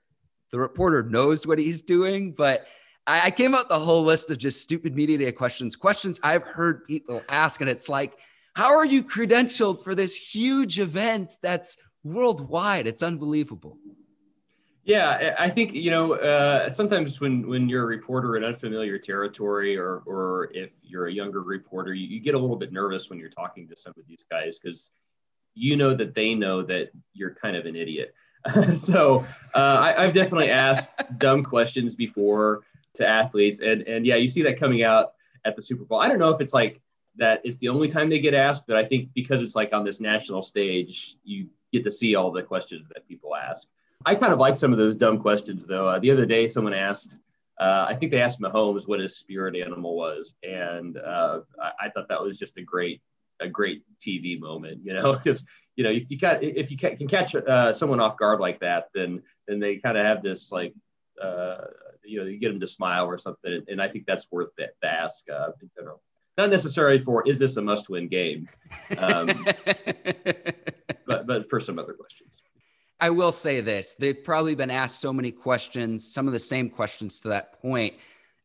the 0.53 0.61
reporter 0.61 1.03
knows 1.03 1.47
what 1.47 1.59
he's 1.59 1.83
doing, 1.83 2.33
but 2.33 2.67
I, 3.07 3.27
I 3.27 3.31
came 3.31 3.55
up 3.55 3.69
the 3.69 3.79
whole 3.79 4.05
list 4.05 4.31
of 4.31 4.39
just 4.39 4.61
stupid 4.61 4.95
media 4.95 5.19
day 5.19 5.33
questions, 5.33 5.77
questions 5.77 6.21
I've 6.23 6.43
heard 6.43 6.85
people 6.87 7.23
ask, 7.29 7.61
and 7.61 7.71
it's 7.71 7.89
like, 7.89 8.17
how 8.55 8.77
are 8.77 8.85
you 8.85 9.03
credentialed 9.03 9.83
for 9.83 9.95
this 9.95 10.17
huge 10.17 10.79
event 10.79 11.33
that's 11.43 11.79
worldwide? 12.03 12.87
It's 12.87 13.03
unbelievable. 13.03 13.79
Yeah, 14.85 15.37
I 15.39 15.51
think 15.51 15.73
you 15.75 15.91
know 15.91 16.15
uh, 16.15 16.71
sometimes 16.71 17.21
when 17.21 17.47
when 17.47 17.69
you're 17.69 17.85
a 17.85 17.87
reporter 17.87 18.37
in 18.37 18.45
unfamiliar 18.45 18.99
territory, 18.99 19.77
or 19.77 20.03
or 20.07 20.51
if 20.53 20.71
you're 20.83 21.07
a 21.07 21.13
younger 21.13 21.43
reporter, 21.43 21.95
you, 21.95 22.09
you, 22.09 22.19
get 22.19 22.35
a 22.35 22.39
little 22.39 22.57
bit 22.57 22.73
nervous 22.73 23.11
when 23.11 23.19
you're 23.19 23.29
talking 23.29 23.69
to 23.69 23.77
some 23.77 23.93
of 23.97 24.07
these 24.09 24.25
guys 24.29 24.59
because 24.59 24.91
you 25.55 25.77
know 25.77 25.95
that 25.95 26.15
they 26.15 26.35
know 26.35 26.63
that 26.63 26.91
you're 27.13 27.35
kind 27.35 27.57
of 27.57 27.67
an 27.67 27.77
idiot. 27.77 28.15
so 28.73 29.25
uh, 29.55 29.59
I, 29.59 30.03
I've 30.03 30.15
definitely 30.15 30.51
asked 30.51 30.93
dumb 31.19 31.45
questions 31.45 31.95
before 31.95 32.63
to 32.95 33.07
athletes, 33.07 33.61
and 33.61 33.83
and 33.83 34.07
yeah, 34.07 34.17
you 34.17 34.29
see 34.29 34.43
that 34.43 34.59
coming 34.59 34.83
out 34.83 35.13
at 35.45 35.57
the 35.57 35.63
Super 35.63 35.85
Bowl. 35.85 36.01
I 36.01 36.09
don't 36.09 36.19
know 36.19 36.31
if 36.31 36.41
it's 36.41 36.55
like 36.55 36.81
that 37.17 37.41
it's 37.45 37.57
the 37.59 37.69
only 37.69 37.89
time 37.89 38.09
they 38.09 38.21
get 38.21 38.35
asked, 38.35 38.67
but 38.67 38.77
I 38.77 38.85
think 38.85 39.11
because 39.15 39.43
it's 39.43 39.57
like 39.57 39.73
on 39.73 39.85
this 39.85 40.01
national 40.01 40.43
stage, 40.43 41.17
you 41.25 41.49
get 41.73 41.85
to 41.85 41.91
see 41.91 42.15
all 42.15 42.31
the 42.31 42.43
questions 42.43 42.89
that 42.95 43.07
people 43.07 43.35
ask. 43.37 43.69
I 44.07 44.15
kind 44.15 44.33
of 44.33 44.39
like 44.39 44.57
some 44.57 44.73
of 44.73 44.79
those 44.79 44.97
dumb 44.97 45.19
questions 45.19 45.67
though. 45.67 45.89
Uh, 45.89 45.99
the 45.99 46.11
other 46.11 46.27
day, 46.27 46.49
someone 46.49 46.73
asked, 46.73 47.19
uh, 47.61 47.87
I 47.89 47.95
think 47.95 48.11
they 48.11 48.23
asked 48.23 48.41
Mahomes 48.41 48.89
what 48.89 49.01
his 49.01 49.19
spirit 49.19 49.55
animal 49.57 49.97
was, 49.97 50.35
and 50.43 50.97
uh, 50.97 51.41
I, 51.63 51.87
I, 51.87 51.91
thought 51.91 52.09
that 52.09 52.23
was 52.23 52.39
just 52.39 52.57
a 52.57 52.63
great, 52.63 53.03
a 53.41 53.49
great 53.49 53.83
TV 54.01 54.41
moment. 54.41 54.81
You 54.83 54.95
know, 54.95 55.13
because 55.17 55.45
you 55.77 55.85
know 55.85 55.91
you, 55.91 56.07
you 56.09 56.19
got 56.19 56.43
if 56.43 56.71
you 56.71 56.79
can 56.79 57.07
catch 57.07 57.35
uh, 57.35 57.73
someone 57.75 58.01
off 58.01 58.17
guard 58.17 58.41
like 58.41 58.61
that, 58.61 58.89
then 58.95 59.23
then 59.47 59.61
they 59.61 59.77
kind 59.77 59.99
of 59.99 60.07
have 60.07 60.23
this 60.23 60.51
like, 60.51 60.73
uh, 61.23 61.59
you 62.11 62.21
know, 62.21 62.27
you 62.27 62.39
get 62.39 62.49
them 62.49 62.61
to 62.61 62.67
smile 62.67 63.07
or 63.07 63.19
something, 63.19 63.63
and 63.69 63.81
I 63.81 63.89
think 63.89 64.07
that's 64.07 64.27
worth 64.31 64.51
the, 64.59 64.69
the 64.83 64.89
ask 64.89 65.29
uh, 65.31 65.51
in 65.63 65.71
general. 65.77 66.03
Not 66.37 66.51
necessarily 66.51 66.99
for 66.99 67.27
is 67.29 67.39
this 67.39 67.57
a 67.57 67.63
must-win 67.63 68.09
game, 68.09 68.49
um, 68.99 69.27
but 71.07 71.27
but 71.27 71.51
for 71.51 71.61
some 71.61 71.79
other 71.79 71.93
questions. 71.93 72.43
I 73.01 73.11
will 73.11 73.33
say 73.33 73.61
this 73.61 73.95
they've 73.95 74.23
probably 74.23 74.55
been 74.55 74.71
asked 74.71 75.01
so 75.01 75.13
many 75.13 75.33
questions, 75.33 76.13
some 76.13 76.27
of 76.27 76.33
the 76.33 76.41
same 76.41 76.69
questions 76.69 77.21
to 77.23 77.29
that 77.29 77.61
point. 77.61 77.95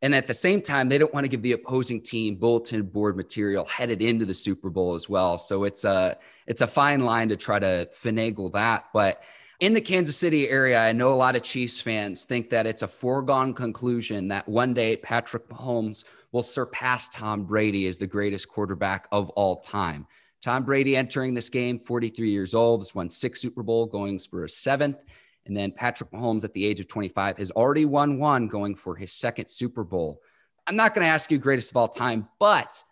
And 0.01 0.13
at 0.13 0.27
the 0.27 0.33
same 0.33 0.61
time, 0.61 0.87
they 0.87 0.97
don't 0.97 1.13
want 1.13 1.23
to 1.23 1.29
give 1.29 1.41
the 1.41 1.53
opposing 1.53 2.01
team 2.01 2.35
bulletin 2.35 2.83
board 2.83 3.15
material 3.15 3.65
headed 3.65 4.01
into 4.01 4.25
the 4.25 4.33
Super 4.33 4.69
Bowl 4.69 4.93
as 4.93 5.09
well. 5.09 5.37
So 5.37 5.63
it's 5.63 5.83
a 5.83 6.17
it's 6.47 6.61
a 6.61 6.67
fine 6.67 7.01
line 7.01 7.29
to 7.29 7.37
try 7.37 7.59
to 7.59 7.89
finagle 7.91 8.51
that. 8.53 8.85
But 8.93 9.23
in 9.59 9.73
the 9.73 9.81
Kansas 9.81 10.17
City 10.17 10.49
area, 10.49 10.79
I 10.79 10.91
know 10.91 11.13
a 11.13 11.15
lot 11.15 11.35
of 11.35 11.43
Chiefs 11.43 11.79
fans 11.79 12.25
think 12.25 12.49
that 12.49 12.67
it's 12.67 12.81
a 12.81 12.87
foregone 12.87 13.53
conclusion 13.53 14.27
that 14.27 14.47
one 14.47 14.73
day 14.73 14.97
Patrick 14.97 15.47
Mahomes 15.49 16.03
will 16.31 16.43
surpass 16.43 17.07
Tom 17.09 17.45
Brady 17.45 17.87
as 17.87 17.97
the 17.97 18.07
greatest 18.07 18.49
quarterback 18.49 19.07
of 19.11 19.29
all 19.31 19.57
time. 19.61 20.05
Tom 20.41 20.63
Brady 20.63 20.97
entering 20.97 21.33
this 21.33 21.49
game, 21.49 21.79
43 21.79 22.29
years 22.29 22.53
old, 22.53 22.81
has 22.81 22.93
won 22.93 23.09
six 23.09 23.39
Super 23.41 23.63
Bowl, 23.63 23.85
going 23.85 24.19
for 24.19 24.43
a 24.43 24.49
seventh. 24.49 24.97
And 25.45 25.55
then 25.55 25.71
Patrick 25.71 26.11
Mahomes 26.11 26.43
at 26.43 26.53
the 26.53 26.65
age 26.65 26.79
of 26.79 26.87
25 26.87 27.37
has 27.37 27.51
already 27.51 27.85
won 27.85 28.19
one, 28.19 28.47
going 28.47 28.75
for 28.75 28.95
his 28.95 29.11
second 29.11 29.47
Super 29.47 29.83
Bowl. 29.83 30.21
I'm 30.67 30.75
not 30.75 30.93
going 30.93 31.05
to 31.05 31.11
ask 31.11 31.31
you 31.31 31.37
greatest 31.37 31.71
of 31.71 31.77
all 31.77 31.87
time, 31.87 32.27
but 32.39 32.83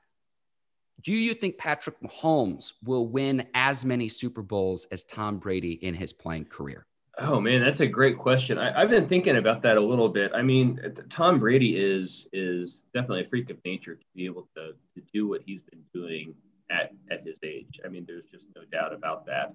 do 1.01 1.12
you 1.12 1.33
think 1.33 1.57
Patrick 1.57 2.00
Mahomes 2.01 2.73
will 2.83 3.07
win 3.07 3.47
as 3.53 3.83
many 3.83 4.07
Super 4.07 4.41
Bowls 4.41 4.85
as 4.91 5.03
Tom 5.03 5.38
Brady 5.38 5.73
in 5.73 5.93
his 5.93 6.13
playing 6.13 6.45
career? 6.45 6.85
Oh 7.19 7.39
man, 7.39 7.62
that's 7.62 7.81
a 7.81 7.88
great 7.88 8.17
question. 8.17 8.57
I, 8.57 8.79
have 8.79 8.89
been 8.89 9.07
thinking 9.07 9.38
about 9.38 9.62
that 9.62 9.77
a 9.77 9.81
little 9.81 10.09
bit. 10.09 10.31
I 10.33 10.41
mean, 10.41 10.79
Tom 11.09 11.39
Brady 11.39 11.77
is 11.77 12.25
is 12.33 12.83
definitely 12.93 13.21
a 13.21 13.25
freak 13.25 13.51
of 13.51 13.57
nature 13.63 13.95
to 13.95 14.05
be 14.15 14.25
able 14.25 14.47
to, 14.55 14.71
to 14.95 15.07
do 15.13 15.27
what 15.27 15.41
he's 15.45 15.62
been 15.62 15.83
doing 15.93 16.33
at, 16.71 16.91
at 17.12 17.23
his 17.25 17.38
age. 17.43 17.79
I 17.85 17.89
mean, 17.89 18.05
there's 18.07 18.25
just 18.31 18.47
no 18.55 18.63
doubt 18.71 18.93
about 18.93 19.27
that. 19.27 19.53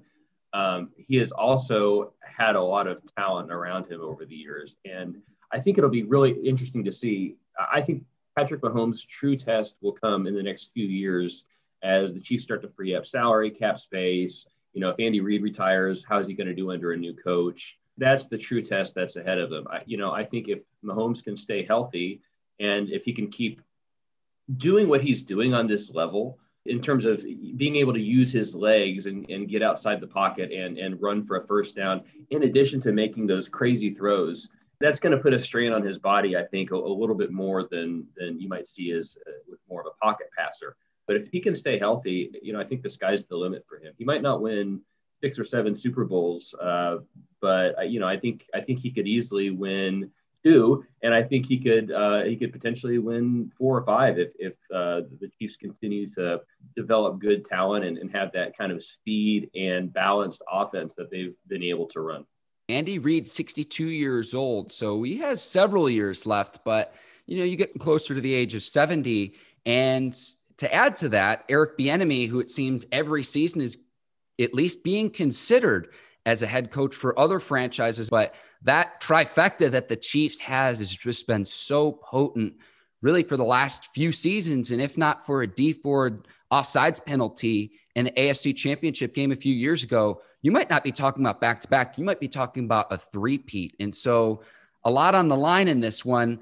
Um, 0.53 0.91
he 0.97 1.17
has 1.17 1.33
also 1.33 2.15
had 2.21 2.57
a 2.57 2.63
lot 2.63 2.87
of 2.87 3.03
talent 3.17 3.51
around 3.51 3.91
him 3.91 4.01
over 4.01 4.25
the 4.25 4.35
years. 4.35 4.77
And 4.85 5.17
I 5.53 5.61
think 5.61 5.79
it'll 5.79 5.91
be 5.91 6.05
really 6.05 6.33
interesting 6.33 6.85
to 6.85 6.93
see. 6.93 7.37
I 7.73 7.83
think 7.83 8.05
Patrick 8.39 8.61
Mahomes' 8.61 9.05
true 9.05 9.35
test 9.35 9.75
will 9.81 9.91
come 9.91 10.29
in 10.29 10.35
the 10.37 10.43
next 10.45 10.71
few 10.73 10.87
years 10.87 11.43
as 11.83 12.15
the 12.15 12.21
Chiefs 12.21 12.45
start 12.45 12.63
to 12.63 12.69
free 12.69 12.95
up 12.95 13.05
salary 13.05 13.51
cap 13.51 13.81
space. 13.81 14.47
You 14.75 14.81
know, 14.81 14.91
if 14.91 15.01
Andy 15.01 15.21
Reid 15.21 15.43
retires, 15.43 16.05
how 16.09 16.21
is 16.21 16.29
he 16.29 16.35
going 16.35 16.47
to 16.47 16.55
do 16.55 16.71
under 16.71 16.93
a 16.93 16.97
new 16.97 17.15
coach? 17.15 17.77
That's 17.97 18.27
the 18.27 18.39
true 18.39 18.63
test 18.63 18.95
that's 18.95 19.17
ahead 19.17 19.39
of 19.39 19.51
him. 19.51 19.67
I, 19.69 19.83
you 19.87 19.97
know, 19.97 20.13
I 20.13 20.25
think 20.25 20.47
if 20.47 20.61
Mahomes 20.85 21.21
can 21.21 21.37
stay 21.37 21.65
healthy 21.65 22.21
and 22.61 22.89
if 22.91 23.05
he 23.05 23.13
can 23.13 23.29
keep 23.29 23.61
doing 24.57 24.89
what 24.89 25.03
he's 25.03 25.23
doing 25.23 25.53
on 25.53 25.67
this 25.67 25.91
level, 25.91 26.39
in 26.65 26.81
terms 26.81 27.07
of 27.07 27.25
being 27.57 27.75
able 27.75 27.93
to 27.93 28.01
use 28.01 28.31
his 28.31 28.55
legs 28.55 29.07
and, 29.07 29.29
and 29.31 29.49
get 29.49 29.65
outside 29.65 30.01
the 30.01 30.07
pocket 30.07 30.53
and, 30.53 30.79
and 30.79 31.03
run 31.03 31.25
for 31.25 31.39
a 31.39 31.47
first 31.49 31.75
down, 31.75 32.03
in 32.31 32.45
addition 32.45 32.81
to 32.83 32.93
making 32.93 33.27
those 33.27 33.49
crazy 33.49 33.93
throws, 33.93 34.49
that's 34.81 35.01
going 35.01 35.17
to 35.17 35.23
put 35.23 35.35
a 35.35 35.39
strain 35.39 35.73
on 35.73 35.83
his 35.83 35.99
body, 35.99 36.37
I 36.37 36.45
think, 36.45 36.71
a, 36.71 36.77
a 36.77 36.77
little 36.77 37.17
bit 37.17 37.33
more 37.33 37.65
than, 37.65 38.07
than 38.17 38.41
you 38.41 38.49
might 38.49 38.69
see 38.69 38.93
as 38.93 39.17
uh, 39.27 39.33
with 39.49 39.61
more 39.69 39.81
of 39.81 39.87
a 39.87 40.05
pocket 40.05 40.29
passer. 40.37 40.77
But 41.07 41.17
if 41.17 41.29
he 41.29 41.41
can 41.41 41.55
stay 41.55 41.79
healthy, 41.79 42.31
you 42.43 42.53
know, 42.53 42.61
I 42.61 42.65
think 42.65 42.83
the 42.83 42.89
sky's 42.89 43.25
the 43.25 43.37
limit 43.37 43.65
for 43.67 43.79
him. 43.79 43.95
He 43.97 44.05
might 44.05 44.23
not 44.23 44.43
win 44.43 44.81
six 45.21 45.39
or 45.39 45.45
seven 45.45 45.75
Super 45.75 46.05
Bowls, 46.05 46.55
uh, 46.61 46.99
but 47.41 47.79
uh, 47.79 47.83
you 47.83 47.99
know, 47.99 48.07
I 48.07 48.19
think 48.19 48.47
I 48.55 48.61
think 48.61 48.79
he 48.81 48.91
could 48.91 49.09
easily 49.09 49.51
win 49.51 50.11
two, 50.45 50.85
and 51.03 51.15
I 51.15 51.23
think 51.23 51.47
he 51.47 51.59
could 51.59 51.91
uh, 51.91 52.25
he 52.25 52.37
could 52.37 52.53
potentially 52.53 52.99
win 52.99 53.51
four 53.57 53.79
or 53.79 53.85
five 53.85 54.19
if 54.19 54.33
if 54.39 54.53
uh, 54.73 55.03
the 55.19 55.31
Chiefs 55.39 55.57
continue 55.57 56.07
to 56.11 56.41
develop 56.77 57.21
good 57.21 57.45
talent 57.45 57.85
and, 57.85 57.99
and 57.99 58.11
have 58.13 58.31
that 58.33 58.57
kind 58.57 58.71
of 58.71 58.83
speed 58.83 59.51
and 59.57 59.93
balanced 59.93 60.43
offense 60.51 60.95
that 60.97 61.11
they've 61.11 61.35
been 61.49 61.63
able 61.63 61.87
to 61.89 62.01
run. 62.01 62.25
Andy 62.69 62.99
Reid, 62.99 63.27
62 63.27 63.87
years 63.87 64.35
old, 64.35 64.73
so 64.73 65.03
he 65.03 65.17
has 65.19 65.43
several 65.43 65.89
years 65.89 66.27
left, 66.27 66.61
but 66.65 66.95
you 67.27 67.39
know 67.39 67.45
you 67.45 67.57
get 67.57 67.79
closer 67.79 68.15
to 68.15 68.21
the 68.21 68.35
age 68.35 68.55
of 68.55 68.63
70, 68.63 69.35
and 69.67 70.17
to 70.59 70.75
add 70.75 70.97
to 70.97 71.09
that, 71.11 71.45
Eric 71.49 71.79
Bieniemy, 71.79 72.29
who 72.29 72.41
it 72.41 72.49
seems 72.49 72.87
every 72.93 73.23
season 73.23 73.61
is 73.61 73.79
at 74.41 74.55
least 74.55 74.85
being 74.85 75.09
considered 75.09 75.89
as 76.27 76.43
a 76.43 76.47
head 76.47 76.71
coach 76.71 76.95
for 76.95 77.19
other 77.19 77.41
franchises. 77.41 78.11
But 78.11 78.35
that 78.63 79.01
trifecta 79.01 79.71
that 79.71 79.89
the 79.89 79.97
Chiefs 79.97 80.39
has 80.41 80.81
has 80.81 80.91
just 80.91 81.27
been 81.27 81.45
so 81.45 81.93
potent, 81.93 82.55
really, 83.03 83.23
for 83.23 83.37
the 83.37 83.45
last 83.45 83.87
few 83.95 84.13
seasons. 84.13 84.71
And 84.71 84.81
if 84.81 84.99
not 84.99 85.25
for 85.25 85.43
a 85.43 85.47
Dee 85.47 85.73
Ford 85.73 86.29
offsides 86.53 87.05
penalty 87.05 87.73
in 87.99 88.05
the 88.05 88.13
AFC 88.13 88.55
championship 88.55 89.13
game 89.13 89.33
a 89.33 89.37
few 89.37 89.53
years 89.53 89.83
ago, 89.83 90.23
you 90.41 90.53
might 90.53 90.71
not 90.71 90.85
be 90.85 90.93
talking 90.93 91.25
about 91.25 91.41
back 91.41 91.61
to 91.63 91.69
back. 91.69 91.99
You 91.99 92.05
might 92.05 92.21
be 92.21 92.29
talking 92.29 92.65
about 92.65 92.93
a 92.93 92.97
three-peat. 92.97 93.75
And 93.81 93.93
so 93.93 94.43
a 94.85 94.91
lot 94.91 95.17
on 95.17 95.27
the 95.27 95.37
line 95.37 95.67
in 95.67 95.81
this 95.81 96.05
one. 96.05 96.39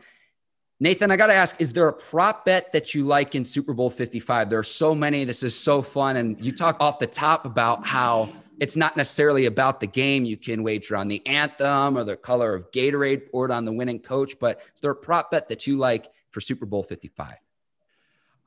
Nathan, 0.80 1.10
I 1.10 1.16
got 1.16 1.28
to 1.28 1.32
ask, 1.32 1.58
is 1.58 1.72
there 1.72 1.88
a 1.88 1.92
prop 1.94 2.44
bet 2.44 2.72
that 2.72 2.94
you 2.94 3.04
like 3.04 3.34
in 3.34 3.42
Super 3.42 3.72
Bowl 3.72 3.88
55? 3.88 4.50
There 4.50 4.58
are 4.58 4.62
so 4.62 4.94
many. 4.94 5.24
This 5.24 5.42
is 5.42 5.58
so 5.58 5.80
fun. 5.80 6.16
And 6.16 6.38
you 6.44 6.52
talk 6.52 6.76
off 6.78 6.98
the 6.98 7.06
top 7.06 7.46
about 7.46 7.86
how 7.86 8.28
it's 8.60 8.76
not 8.76 8.94
necessarily 8.94 9.46
about 9.46 9.80
the 9.80 9.86
game. 9.86 10.26
You 10.26 10.36
can 10.36 10.62
wager 10.62 10.94
on 10.94 11.08
the 11.08 11.26
anthem 11.26 11.96
or 11.96 12.04
the 12.04 12.18
color 12.18 12.54
of 12.54 12.70
Gatorade 12.70 13.22
or 13.32 13.50
on 13.50 13.64
the 13.64 13.72
winning 13.72 14.00
coach. 14.00 14.38
But 14.38 14.60
is 14.74 14.82
there 14.82 14.90
a 14.90 14.94
prop 14.94 15.30
bet 15.30 15.48
that 15.48 15.66
you 15.66 15.78
like 15.78 16.10
for 16.32 16.42
Super 16.42 16.66
Bowl 16.66 16.82
55? 16.82 17.36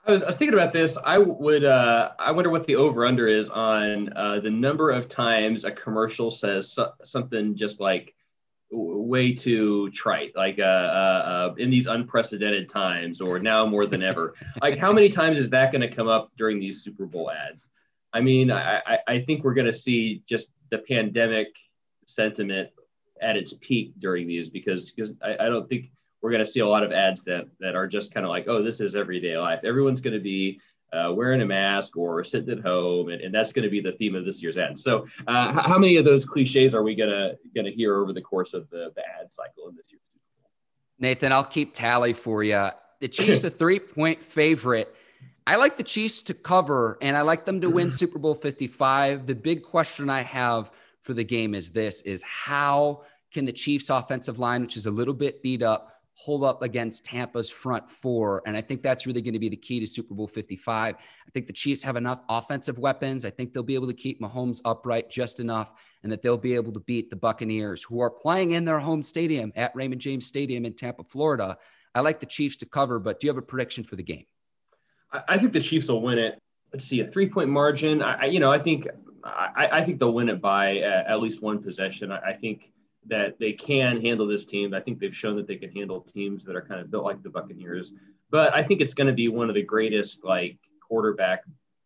I 0.10 0.14
was, 0.14 0.24
I 0.24 0.28
was 0.28 0.38
thinking 0.38 0.56
about 0.56 0.74
this. 0.74 0.98
I 1.06 1.20
would, 1.20 1.64
uh, 1.64 2.12
I 2.18 2.32
wonder 2.32 2.50
what 2.50 2.66
the 2.66 2.76
over 2.76 3.06
under 3.06 3.28
is 3.28 3.50
on 3.52 4.12
uh, 4.14 4.40
the 4.40 4.50
number 4.50 4.90
of 4.90 5.08
times 5.08 5.66
a 5.66 5.72
commercial 5.72 6.32
says 6.32 6.72
so- 6.72 6.94
something 7.04 7.56
just 7.56 7.80
like 7.80 8.16
way 8.72 9.34
too 9.34 9.92
trite, 9.92 10.36
like 10.36 10.58
uh, 10.58 10.64
uh, 10.64 11.52
uh, 11.52 11.56
in 11.60 11.70
these 11.70 11.86
unprecedented 11.86 12.70
times 12.70 13.22
or 13.22 13.38
now 13.38 13.68
more 13.68 13.86
than 13.86 14.02
ever. 14.02 14.34
like, 14.62 14.80
how 14.80 14.92
many 14.92 15.10
times 15.10 15.38
is 15.38 15.52
that 15.52 15.72
going 15.72 15.88
to 15.88 15.96
come 15.96 16.08
up 16.08 16.32
during 16.38 16.60
these 16.60 16.84
Super 16.84 17.06
Bowl 17.06 17.30
ads? 17.30 17.70
I 18.12 18.22
mean, 18.22 18.52
I, 18.52 19.00
I 19.08 19.22
think 19.22 19.44
we're 19.44 19.54
going 19.54 19.68
to 19.68 19.74
see 19.74 20.24
just 20.26 20.50
the 20.72 20.80
pandemic 20.80 21.50
sentiment 22.08 22.70
at 23.22 23.38
its 23.38 23.54
peak 23.62 23.94
during 24.00 24.28
these 24.28 24.50
because 24.50 24.90
because 24.90 25.14
I, 25.22 25.36
I 25.46 25.50
don't 25.50 25.70
think 25.70 25.92
we're 26.22 26.32
going 26.32 26.44
to 26.44 26.52
see 26.52 26.60
a 26.60 26.68
lot 26.68 26.84
of 26.84 26.92
ads 26.92 27.24
that 27.24 27.48
that 27.60 27.76
are 27.76 27.88
just 27.88 28.14
kind 28.14 28.26
of 28.26 28.30
like, 28.30 28.48
oh, 28.48 28.62
this 28.62 28.80
is 28.80 28.96
everyday 28.96 29.38
life. 29.38 29.62
Everyone's 29.64 30.02
going 30.02 30.16
to 30.16 30.20
be 30.20 30.60
uh, 30.92 31.14
wearing 31.14 31.42
a 31.42 31.46
mask 31.46 31.96
or 31.98 32.24
sitting 32.24 32.50
at 32.50 32.64
home, 32.64 33.10
and, 33.10 33.22
and 33.22 33.34
that's 33.34 33.52
going 33.52 33.64
to 33.64 33.70
be 33.70 33.80
the 33.80 33.92
theme 33.94 34.16
of 34.16 34.26
this 34.26 34.42
year's 34.42 34.58
ad. 34.58 34.80
So, 34.80 35.06
uh, 35.28 35.52
how 35.62 35.78
many 35.78 35.98
of 35.98 36.06
those 36.06 36.26
cliches 36.26 36.74
are 36.74 36.84
we 36.84 36.96
gonna 36.96 37.34
gonna 37.56 37.72
hear 37.72 37.98
over 37.98 38.14
the 38.14 38.22
course 38.22 38.54
of 38.54 38.70
the, 38.70 38.92
the 38.96 39.02
ad 39.02 39.32
cycle 39.32 39.70
in 39.70 39.76
this 39.76 39.92
year's 39.92 40.02
Nathan, 41.00 41.32
I'll 41.32 41.46
keep 41.46 41.74
tally 41.74 42.14
for 42.14 42.44
you. 42.44 42.70
The 43.00 43.08
Chiefs 43.08 43.44
a 43.46 43.50
three 43.50 43.80
point 43.80 44.22
favorite. 44.24 44.94
I 45.48 45.56
like 45.56 45.78
the 45.78 45.84
Chiefs 45.84 46.22
to 46.24 46.34
cover 46.34 46.98
and 47.02 47.18
I 47.18 47.22
like 47.22 47.46
them 47.46 47.62
to 47.62 47.70
win. 47.70 47.90
Super 47.90 48.20
Bowl 48.20 48.36
55. 48.36 49.26
The 49.26 49.34
big 49.34 49.64
question 49.64 50.10
I 50.10 50.22
have 50.22 50.72
for 51.02 51.14
the 51.14 51.24
game 51.24 51.56
is 51.56 51.72
this 51.72 52.02
is 52.04 52.22
how 52.22 53.04
can 53.32 53.46
the 53.46 53.54
Chiefs 53.54 53.90
offensive 53.90 54.38
line, 54.38 54.62
which 54.62 54.78
is 54.78 54.86
a 54.86 54.92
little 54.92 55.14
bit 55.14 55.42
beat 55.42 55.64
up, 55.64 55.99
hold 56.20 56.44
up 56.44 56.62
against 56.62 57.06
Tampa's 57.06 57.50
front 57.50 57.90
four? 57.90 58.42
And 58.46 58.58
I 58.58 58.62
think 58.62 58.84
that's 58.84 59.08
really 59.08 59.22
going 59.22 59.34
to 59.34 59.40
be 59.40 59.48
the 59.48 59.56
key 59.56 59.80
to 59.80 59.88
Super 59.88 60.14
Bowl 60.14 60.28
55. 60.28 60.96
I 60.96 61.32
think 61.34 61.48
the 61.48 61.54
Chiefs 61.54 61.82
have 61.84 61.96
enough 61.96 62.20
offensive 62.28 62.78
weapons. 62.78 63.24
I 63.24 63.30
think 63.30 63.54
they'll 63.54 63.64
be 63.64 63.76
able 63.76 63.88
to 63.88 63.94
keep 63.94 64.20
Mahomes 64.20 64.60
upright 64.66 65.10
just 65.10 65.40
enough 65.40 65.72
and 66.04 66.12
that 66.12 66.22
they'll 66.22 66.38
be 66.38 66.56
able 66.56 66.74
to 66.74 66.82
beat 66.82 67.10
the 67.10 67.16
Buccaneers, 67.16 67.82
who 67.84 68.02
are 68.02 68.10
playing 68.10 68.52
in 68.52 68.66
their 68.66 68.80
home 68.80 69.02
stadium 69.02 69.54
at 69.56 69.74
Raymond 69.76 70.02
James 70.02 70.26
Stadium 70.26 70.66
in 70.66 70.74
Tampa, 70.74 71.04
Florida. 71.04 71.58
I 71.96 72.02
like 72.02 72.20
the 72.20 72.26
Chiefs 72.26 72.58
to 72.58 72.66
cover, 72.66 73.00
but 73.00 73.20
do 73.20 73.28
you 73.28 73.30
have 73.30 73.38
a 73.38 73.46
prediction 73.46 73.84
for 73.86 73.96
the 73.96 74.04
game? 74.04 74.26
I 75.28 75.38
think 75.38 75.54
the 75.54 75.62
Chiefs 75.62 75.88
will 75.88 76.02
win 76.02 76.20
it. 76.20 76.40
Let's 76.74 76.86
see, 76.86 77.00
a 77.00 77.08
three 77.08 77.28
point 77.28 77.50
margin. 77.50 78.02
I, 78.02 78.26
you 78.26 78.40
know, 78.40 78.52
I 78.52 78.60
think 78.60 78.88
I, 79.24 79.70
I, 79.72 79.84
think 79.84 80.00
they'll 80.00 80.14
win 80.14 80.30
it 80.30 80.40
by 80.40 80.82
uh, 80.82 81.04
at 81.08 81.20
least 81.20 81.42
one 81.42 81.62
possession. 81.62 82.12
I, 82.12 82.20
I, 82.20 82.34
think 82.34 82.72
that 83.08 83.40
they 83.40 83.54
can 83.54 84.02
handle 84.02 84.28
this 84.28 84.46
team. 84.46 84.74
I 84.74 84.82
think 84.82 85.00
they've 85.00 85.16
shown 85.16 85.36
that 85.38 85.48
they 85.48 85.56
can 85.56 85.72
handle 85.72 86.02
teams 86.02 86.44
that 86.46 86.56
are 86.56 86.62
kind 86.62 86.82
of 86.82 86.92
built 86.92 87.06
like 87.06 87.24
the 87.24 87.30
Buccaneers. 87.30 87.94
But 88.30 88.54
I 88.54 88.64
think 88.64 88.82
it's 88.82 88.94
going 88.94 89.08
to 89.08 89.14
be 89.14 89.28
one 89.30 89.50
of 89.50 89.56
the 89.56 89.64
greatest 89.64 90.24
like 90.24 90.58
quarterback 90.82 91.44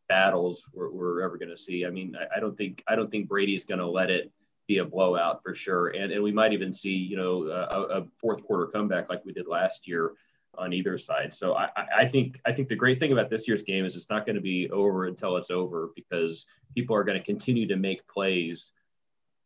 battles 0.09 0.67
we're, 0.73 0.91
we're 0.91 1.21
ever 1.21 1.37
going 1.37 1.49
to 1.49 1.57
see. 1.57 1.85
I 1.85 1.89
mean, 1.89 2.15
I, 2.15 2.37
I, 2.37 2.39
don't 2.39 2.57
think 2.57 2.83
I 2.87 2.95
don't 2.95 3.09
think 3.09 3.27
Brady's 3.27 3.65
going 3.65 3.79
to 3.79 3.87
let 3.87 4.09
it 4.09 4.31
be 4.67 4.79
a 4.79 4.85
blowout 4.85 5.41
for 5.43 5.53
sure. 5.53 5.89
And 5.89 6.11
and 6.11 6.23
we 6.23 6.31
might 6.31 6.53
even 6.53 6.73
see 6.73 6.89
you 6.89 7.17
know 7.17 7.43
a, 7.47 7.99
a 7.99 8.07
fourth 8.19 8.43
quarter 8.43 8.67
comeback 8.67 9.09
like 9.09 9.23
we 9.25 9.33
did 9.33 9.47
last 9.47 9.87
year 9.87 10.13
on 10.57 10.71
either 10.71 10.97
side. 10.97 11.33
So 11.33 11.55
I, 11.55 11.69
I 11.97 12.07
think 12.07 12.39
I 12.45 12.53
think 12.53 12.69
the 12.69 12.75
great 12.75 12.99
thing 12.99 13.11
about 13.11 13.29
this 13.29 13.47
year's 13.47 13.63
game 13.63 13.85
is 13.85 13.95
it's 13.95 14.09
not 14.09 14.25
going 14.25 14.35
to 14.35 14.41
be 14.41 14.69
over 14.69 15.05
until 15.05 15.37
it's 15.37 15.49
over 15.49 15.91
because 15.95 16.45
people 16.75 16.95
are 16.95 17.03
going 17.03 17.17
to 17.17 17.23
continue 17.23 17.67
to 17.67 17.75
make 17.75 18.07
plays, 18.07 18.71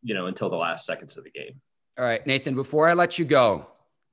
you 0.07 0.13
know, 0.13 0.27
until 0.27 0.49
the 0.49 0.55
last 0.55 0.85
seconds 0.85 1.17
of 1.17 1.25
the 1.25 1.29
game. 1.29 1.59
All 1.99 2.05
right, 2.05 2.25
Nathan. 2.25 2.55
Before 2.55 2.87
I 2.87 2.93
let 2.93 3.19
you 3.19 3.25
go, 3.25 3.67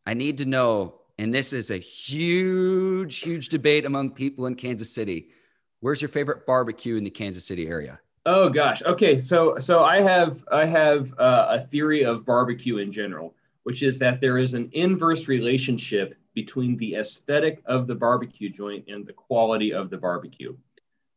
I 0.07 0.15
need 0.15 0.39
to 0.39 0.45
know, 0.45 1.01
and 1.19 1.33
this 1.33 1.53
is 1.53 1.71
a 1.71 1.77
huge, 1.77 3.19
huge 3.19 3.49
debate 3.49 3.87
among 3.87 4.11
people 4.11 4.47
in 4.47 4.57
Kansas 4.57 4.93
City. 4.93 5.29
Where's 5.81 6.03
your 6.03 6.09
favorite 6.09 6.47
barbecue 6.47 6.97
in 6.97 7.05
the 7.05 7.11
Kansas 7.11 7.45
City 7.45 7.69
area? 7.69 8.01
Oh 8.27 8.49
gosh. 8.49 8.83
Okay. 8.83 9.17
So 9.17 9.57
so 9.59 9.85
I 9.85 10.01
have 10.01 10.45
I 10.51 10.65
have 10.65 11.13
uh, 11.19 11.47
a 11.51 11.61
theory 11.61 12.05
of 12.05 12.25
barbecue 12.25 12.79
in 12.79 12.91
general, 12.91 13.35
which 13.65 13.83
is 13.83 13.99
that 13.99 14.21
there 14.21 14.39
is 14.39 14.55
an 14.55 14.71
inverse 14.73 15.29
relationship 15.29 16.17
between 16.35 16.77
the 16.79 16.97
aesthetic 16.97 17.63
of 17.67 17.87
the 17.87 17.95
barbecue 17.95 18.49
joint 18.49 18.85
and 18.89 19.07
the 19.07 19.13
quality 19.13 19.73
of 19.73 19.91
the 19.91 19.99
barbecue. 19.99 20.57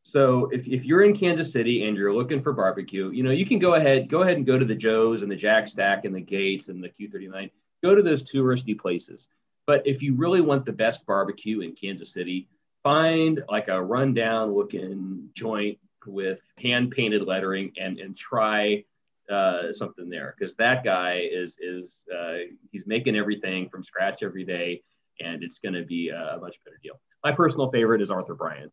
So 0.08 0.48
if, 0.54 0.66
if 0.70 0.86
you're 0.86 1.04
in 1.04 1.14
Kansas 1.14 1.52
City 1.52 1.86
and 1.86 1.98
you're 1.98 2.14
looking 2.14 2.42
for 2.42 2.54
barbecue, 2.54 3.12
you 3.12 3.24
know, 3.24 3.32
you 3.32 3.46
can 3.46 3.60
go 3.60 3.74
ahead, 3.74 4.08
go 4.08 4.22
ahead 4.22 4.38
and 4.38 4.46
go 4.46 4.58
to 4.58 4.64
the 4.64 4.74
Joe's 4.74 5.22
and 5.22 5.30
the 5.30 5.36
Jack 5.36 5.68
Stack 5.68 6.06
and 6.06 6.16
the 6.16 6.22
Gates 6.22 6.70
and 6.70 6.82
the 6.82 6.88
Q39. 6.88 7.52
Go 7.84 7.94
to 7.94 8.02
those 8.02 8.24
touristy 8.24 8.80
places. 8.80 9.28
But 9.66 9.86
if 9.86 10.02
you 10.02 10.16
really 10.16 10.40
want 10.40 10.64
the 10.64 10.72
best 10.72 11.06
barbecue 11.06 11.60
in 11.60 11.76
Kansas 11.76 12.14
City, 12.14 12.48
find 12.84 13.44
like 13.50 13.68
a 13.68 13.84
rundown 13.84 14.54
looking 14.56 15.30
joint 15.34 15.78
with 16.06 16.40
hand 16.58 16.92
painted 16.92 17.24
lettering 17.24 17.74
and 17.78 18.00
and 18.00 18.16
try 18.16 18.86
uh, 19.30 19.74
something 19.74 20.10
there 20.10 20.36
because 20.40 20.56
that 20.56 20.86
guy 20.86 21.28
is 21.30 21.58
is 21.60 22.04
uh, 22.18 22.38
he's 22.72 22.88
making 22.88 23.18
everything 23.18 23.68
from 23.68 23.84
scratch 23.84 24.24
every 24.24 24.46
day 24.46 24.82
and 25.20 25.44
it's 25.44 25.60
going 25.60 25.74
to 25.74 25.84
be 25.84 26.08
a 26.10 26.38
much 26.40 26.64
better 26.64 26.80
deal. 26.82 26.98
My 27.26 27.34
personal 27.34 27.70
favorite 27.72 28.02
is 28.02 28.10
Arthur 28.10 28.36
Bryant. 28.36 28.72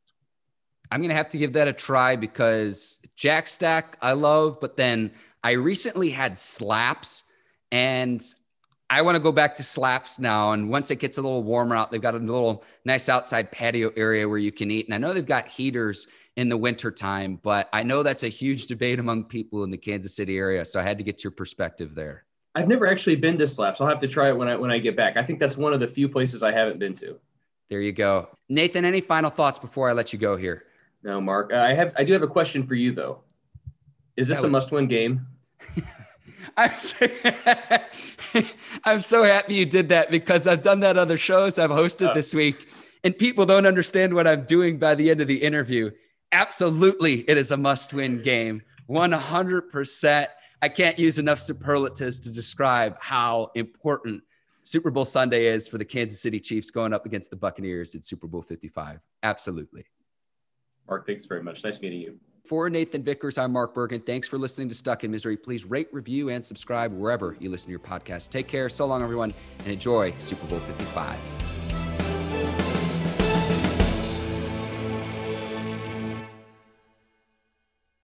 I'm 0.91 1.01
going 1.01 1.09
to 1.09 1.15
have 1.15 1.29
to 1.31 1.39
give 1.39 1.53
that 1.55 1.69
a 1.69 1.73
try 1.73 2.17
because 2.17 3.01
Jack 3.17 3.49
Stack 3.49 3.97
I 4.03 4.13
love, 4.13 4.59
but 4.61 4.77
then 4.77 5.11
I 5.43 5.53
recently 5.53 6.11
had 6.11 6.39
Slaps 6.39 7.25
and 7.73 8.23
I 8.91 9.03
want 9.03 9.17
to 9.17 9.21
go 9.21 9.33
back 9.33 9.57
to 9.57 9.63
Slaps 9.65 10.19
now. 10.19 10.53
And 10.53 10.69
once 10.69 10.91
it 10.91 10.97
gets 10.97 11.19
a 11.19 11.23
little 11.23 11.43
warmer 11.43 11.75
out, 11.75 11.91
they've 11.91 12.01
got 12.01 12.15
a 12.15 12.19
little 12.19 12.65
nice 12.85 13.09
outside 13.09 13.51
patio 13.51 13.91
area 13.97 14.29
where 14.29 14.39
you 14.39 14.53
can 14.53 14.71
eat. 14.71 14.87
And 14.87 14.95
I 14.95 14.99
know 14.99 15.13
they've 15.13 15.25
got 15.25 15.49
heaters 15.49 16.07
in 16.37 16.49
the 16.49 16.57
winter 16.57 16.91
time, 16.91 17.41
but 17.43 17.69
I 17.73 17.83
know 17.83 18.03
that's 18.03 18.23
a 18.23 18.29
huge 18.29 18.67
debate 18.67 18.99
among 18.99 19.25
people 19.25 19.65
in 19.65 19.71
the 19.71 19.79
Kansas 19.79 20.15
City 20.15 20.37
area. 20.37 20.65
So 20.65 20.81
I 20.81 20.83
had 20.83 20.99
to 20.99 21.05
get 21.05 21.25
your 21.25 21.31
perspective 21.31 21.95
there. 21.95 22.25
I've 22.55 22.69
never 22.69 22.87
actually 22.87 23.17
been 23.17 23.37
to 23.39 23.47
Slaps. 23.47 23.81
I'll 23.81 23.89
have 23.89 24.01
to 24.01 24.09
try 24.09 24.29
it 24.29 24.37
when 24.37 24.49
I 24.49 24.57
when 24.57 24.71
I 24.71 24.79
get 24.79 24.97
back. 24.97 25.17
I 25.17 25.25
think 25.25 25.41
that's 25.41 25.57
one 25.57 25.73
of 25.73 25.81
the 25.81 25.89
few 25.89 26.09
places 26.09 26.43
I 26.43 26.53
haven't 26.53 26.79
been 26.79 26.95
to. 26.95 27.19
There 27.69 27.81
you 27.81 27.93
go, 27.93 28.29
Nathan. 28.49 28.85
Any 28.85 29.01
final 29.01 29.31
thoughts 29.31 29.59
before 29.59 29.89
I 29.89 29.93
let 29.93 30.13
you 30.13 30.19
go 30.19 30.37
here? 30.37 30.65
No, 31.05 31.21
Mark. 31.21 31.53
I 31.53 31.75
have 31.75 31.93
I 31.97 32.03
do 32.03 32.13
have 32.15 32.23
a 32.23 32.29
question 32.29 32.67
for 32.67 32.75
you 32.75 32.93
though. 32.93 33.21
Is 34.17 34.27
this 34.27 34.41
would... 34.41 34.49
a 34.49 34.51
must-win 34.51 34.89
game? 34.89 35.27
I'm 36.57 36.79
so, 36.79 37.07
I'm 38.85 39.01
so 39.01 39.25
happy 39.25 39.55
you 39.55 39.67
did 39.67 39.89
that 39.91 40.11
because 40.11 40.47
I've 40.47 40.63
done 40.63 40.81
that 40.81 40.97
other 40.97 41.19
shows 41.19 41.59
I've 41.59 41.71
hosted 41.71 42.11
uh, 42.11 42.15
this 42.15 42.33
week, 42.33 42.69
and 43.03 43.17
people 43.17 43.45
don't 43.45 43.67
understand 43.67 44.15
what 44.15 44.27
I'm 44.27 44.45
doing 44.45 44.79
by 44.79 44.95
the 44.95 45.11
end 45.11 45.21
of 45.21 45.29
the 45.29 45.37
interview. 45.37 45.91
Absolutely, 46.33 47.29
it 47.29 47.37
is 47.37 47.51
a 47.51 47.57
must-win 47.57 48.23
game. 48.23 48.63
100%. 48.89 50.27
I 50.63 50.69
can't 50.69 50.99
use 50.99 51.19
enough 51.19 51.39
superlatives 51.39 52.21
to 52.21 52.31
describe 52.31 52.97
how 53.01 53.51
important 53.55 54.23
Super 54.63 54.91
Bowl 54.91 55.05
Sunday 55.05 55.47
is 55.47 55.69
for 55.69 55.79
the 55.79 55.85
Kansas 55.85 56.21
City 56.21 56.41
Chiefs 56.41 56.71
going 56.71 56.93
up 56.93 57.05
against 57.05 57.31
the 57.31 57.37
Buccaneers 57.37 57.95
at 57.95 58.05
Super 58.05 58.27
Bowl 58.27 58.43
55. 58.43 59.01
Absolutely. 59.23 59.85
Mark, 60.89 61.07
thanks 61.07 61.25
very 61.25 61.43
much. 61.43 61.65
Nice 61.65 61.81
meeting 61.81 62.01
you. 62.01 62.19
For 62.45 62.69
Nathan 62.69 63.03
Vickers, 63.03 63.39
I'm 63.39 63.53
Mark 63.53 63.75
Bergen. 63.75 64.01
Thanks 64.01 64.29
for 64.29 64.37
listening 64.37 64.69
to 64.69 64.75
Stuck 64.75 65.03
in 65.03 65.11
Misery. 65.11 65.37
Please 65.37 65.65
rate, 65.65 65.89
review, 65.93 66.29
and 66.29 66.45
subscribe 66.45 66.93
wherever 66.93 67.37
you 67.41 67.49
listen 67.49 67.67
to 67.67 67.71
your 67.71 67.81
podcast. 67.81 68.29
Take 68.29 68.49
care. 68.49 68.69
So 68.69 68.85
long, 68.85 69.03
everyone, 69.03 69.33
and 69.61 69.69
enjoy 69.69 70.13
Super 70.19 70.47
Bowl 70.49 70.61
55. 70.61 71.64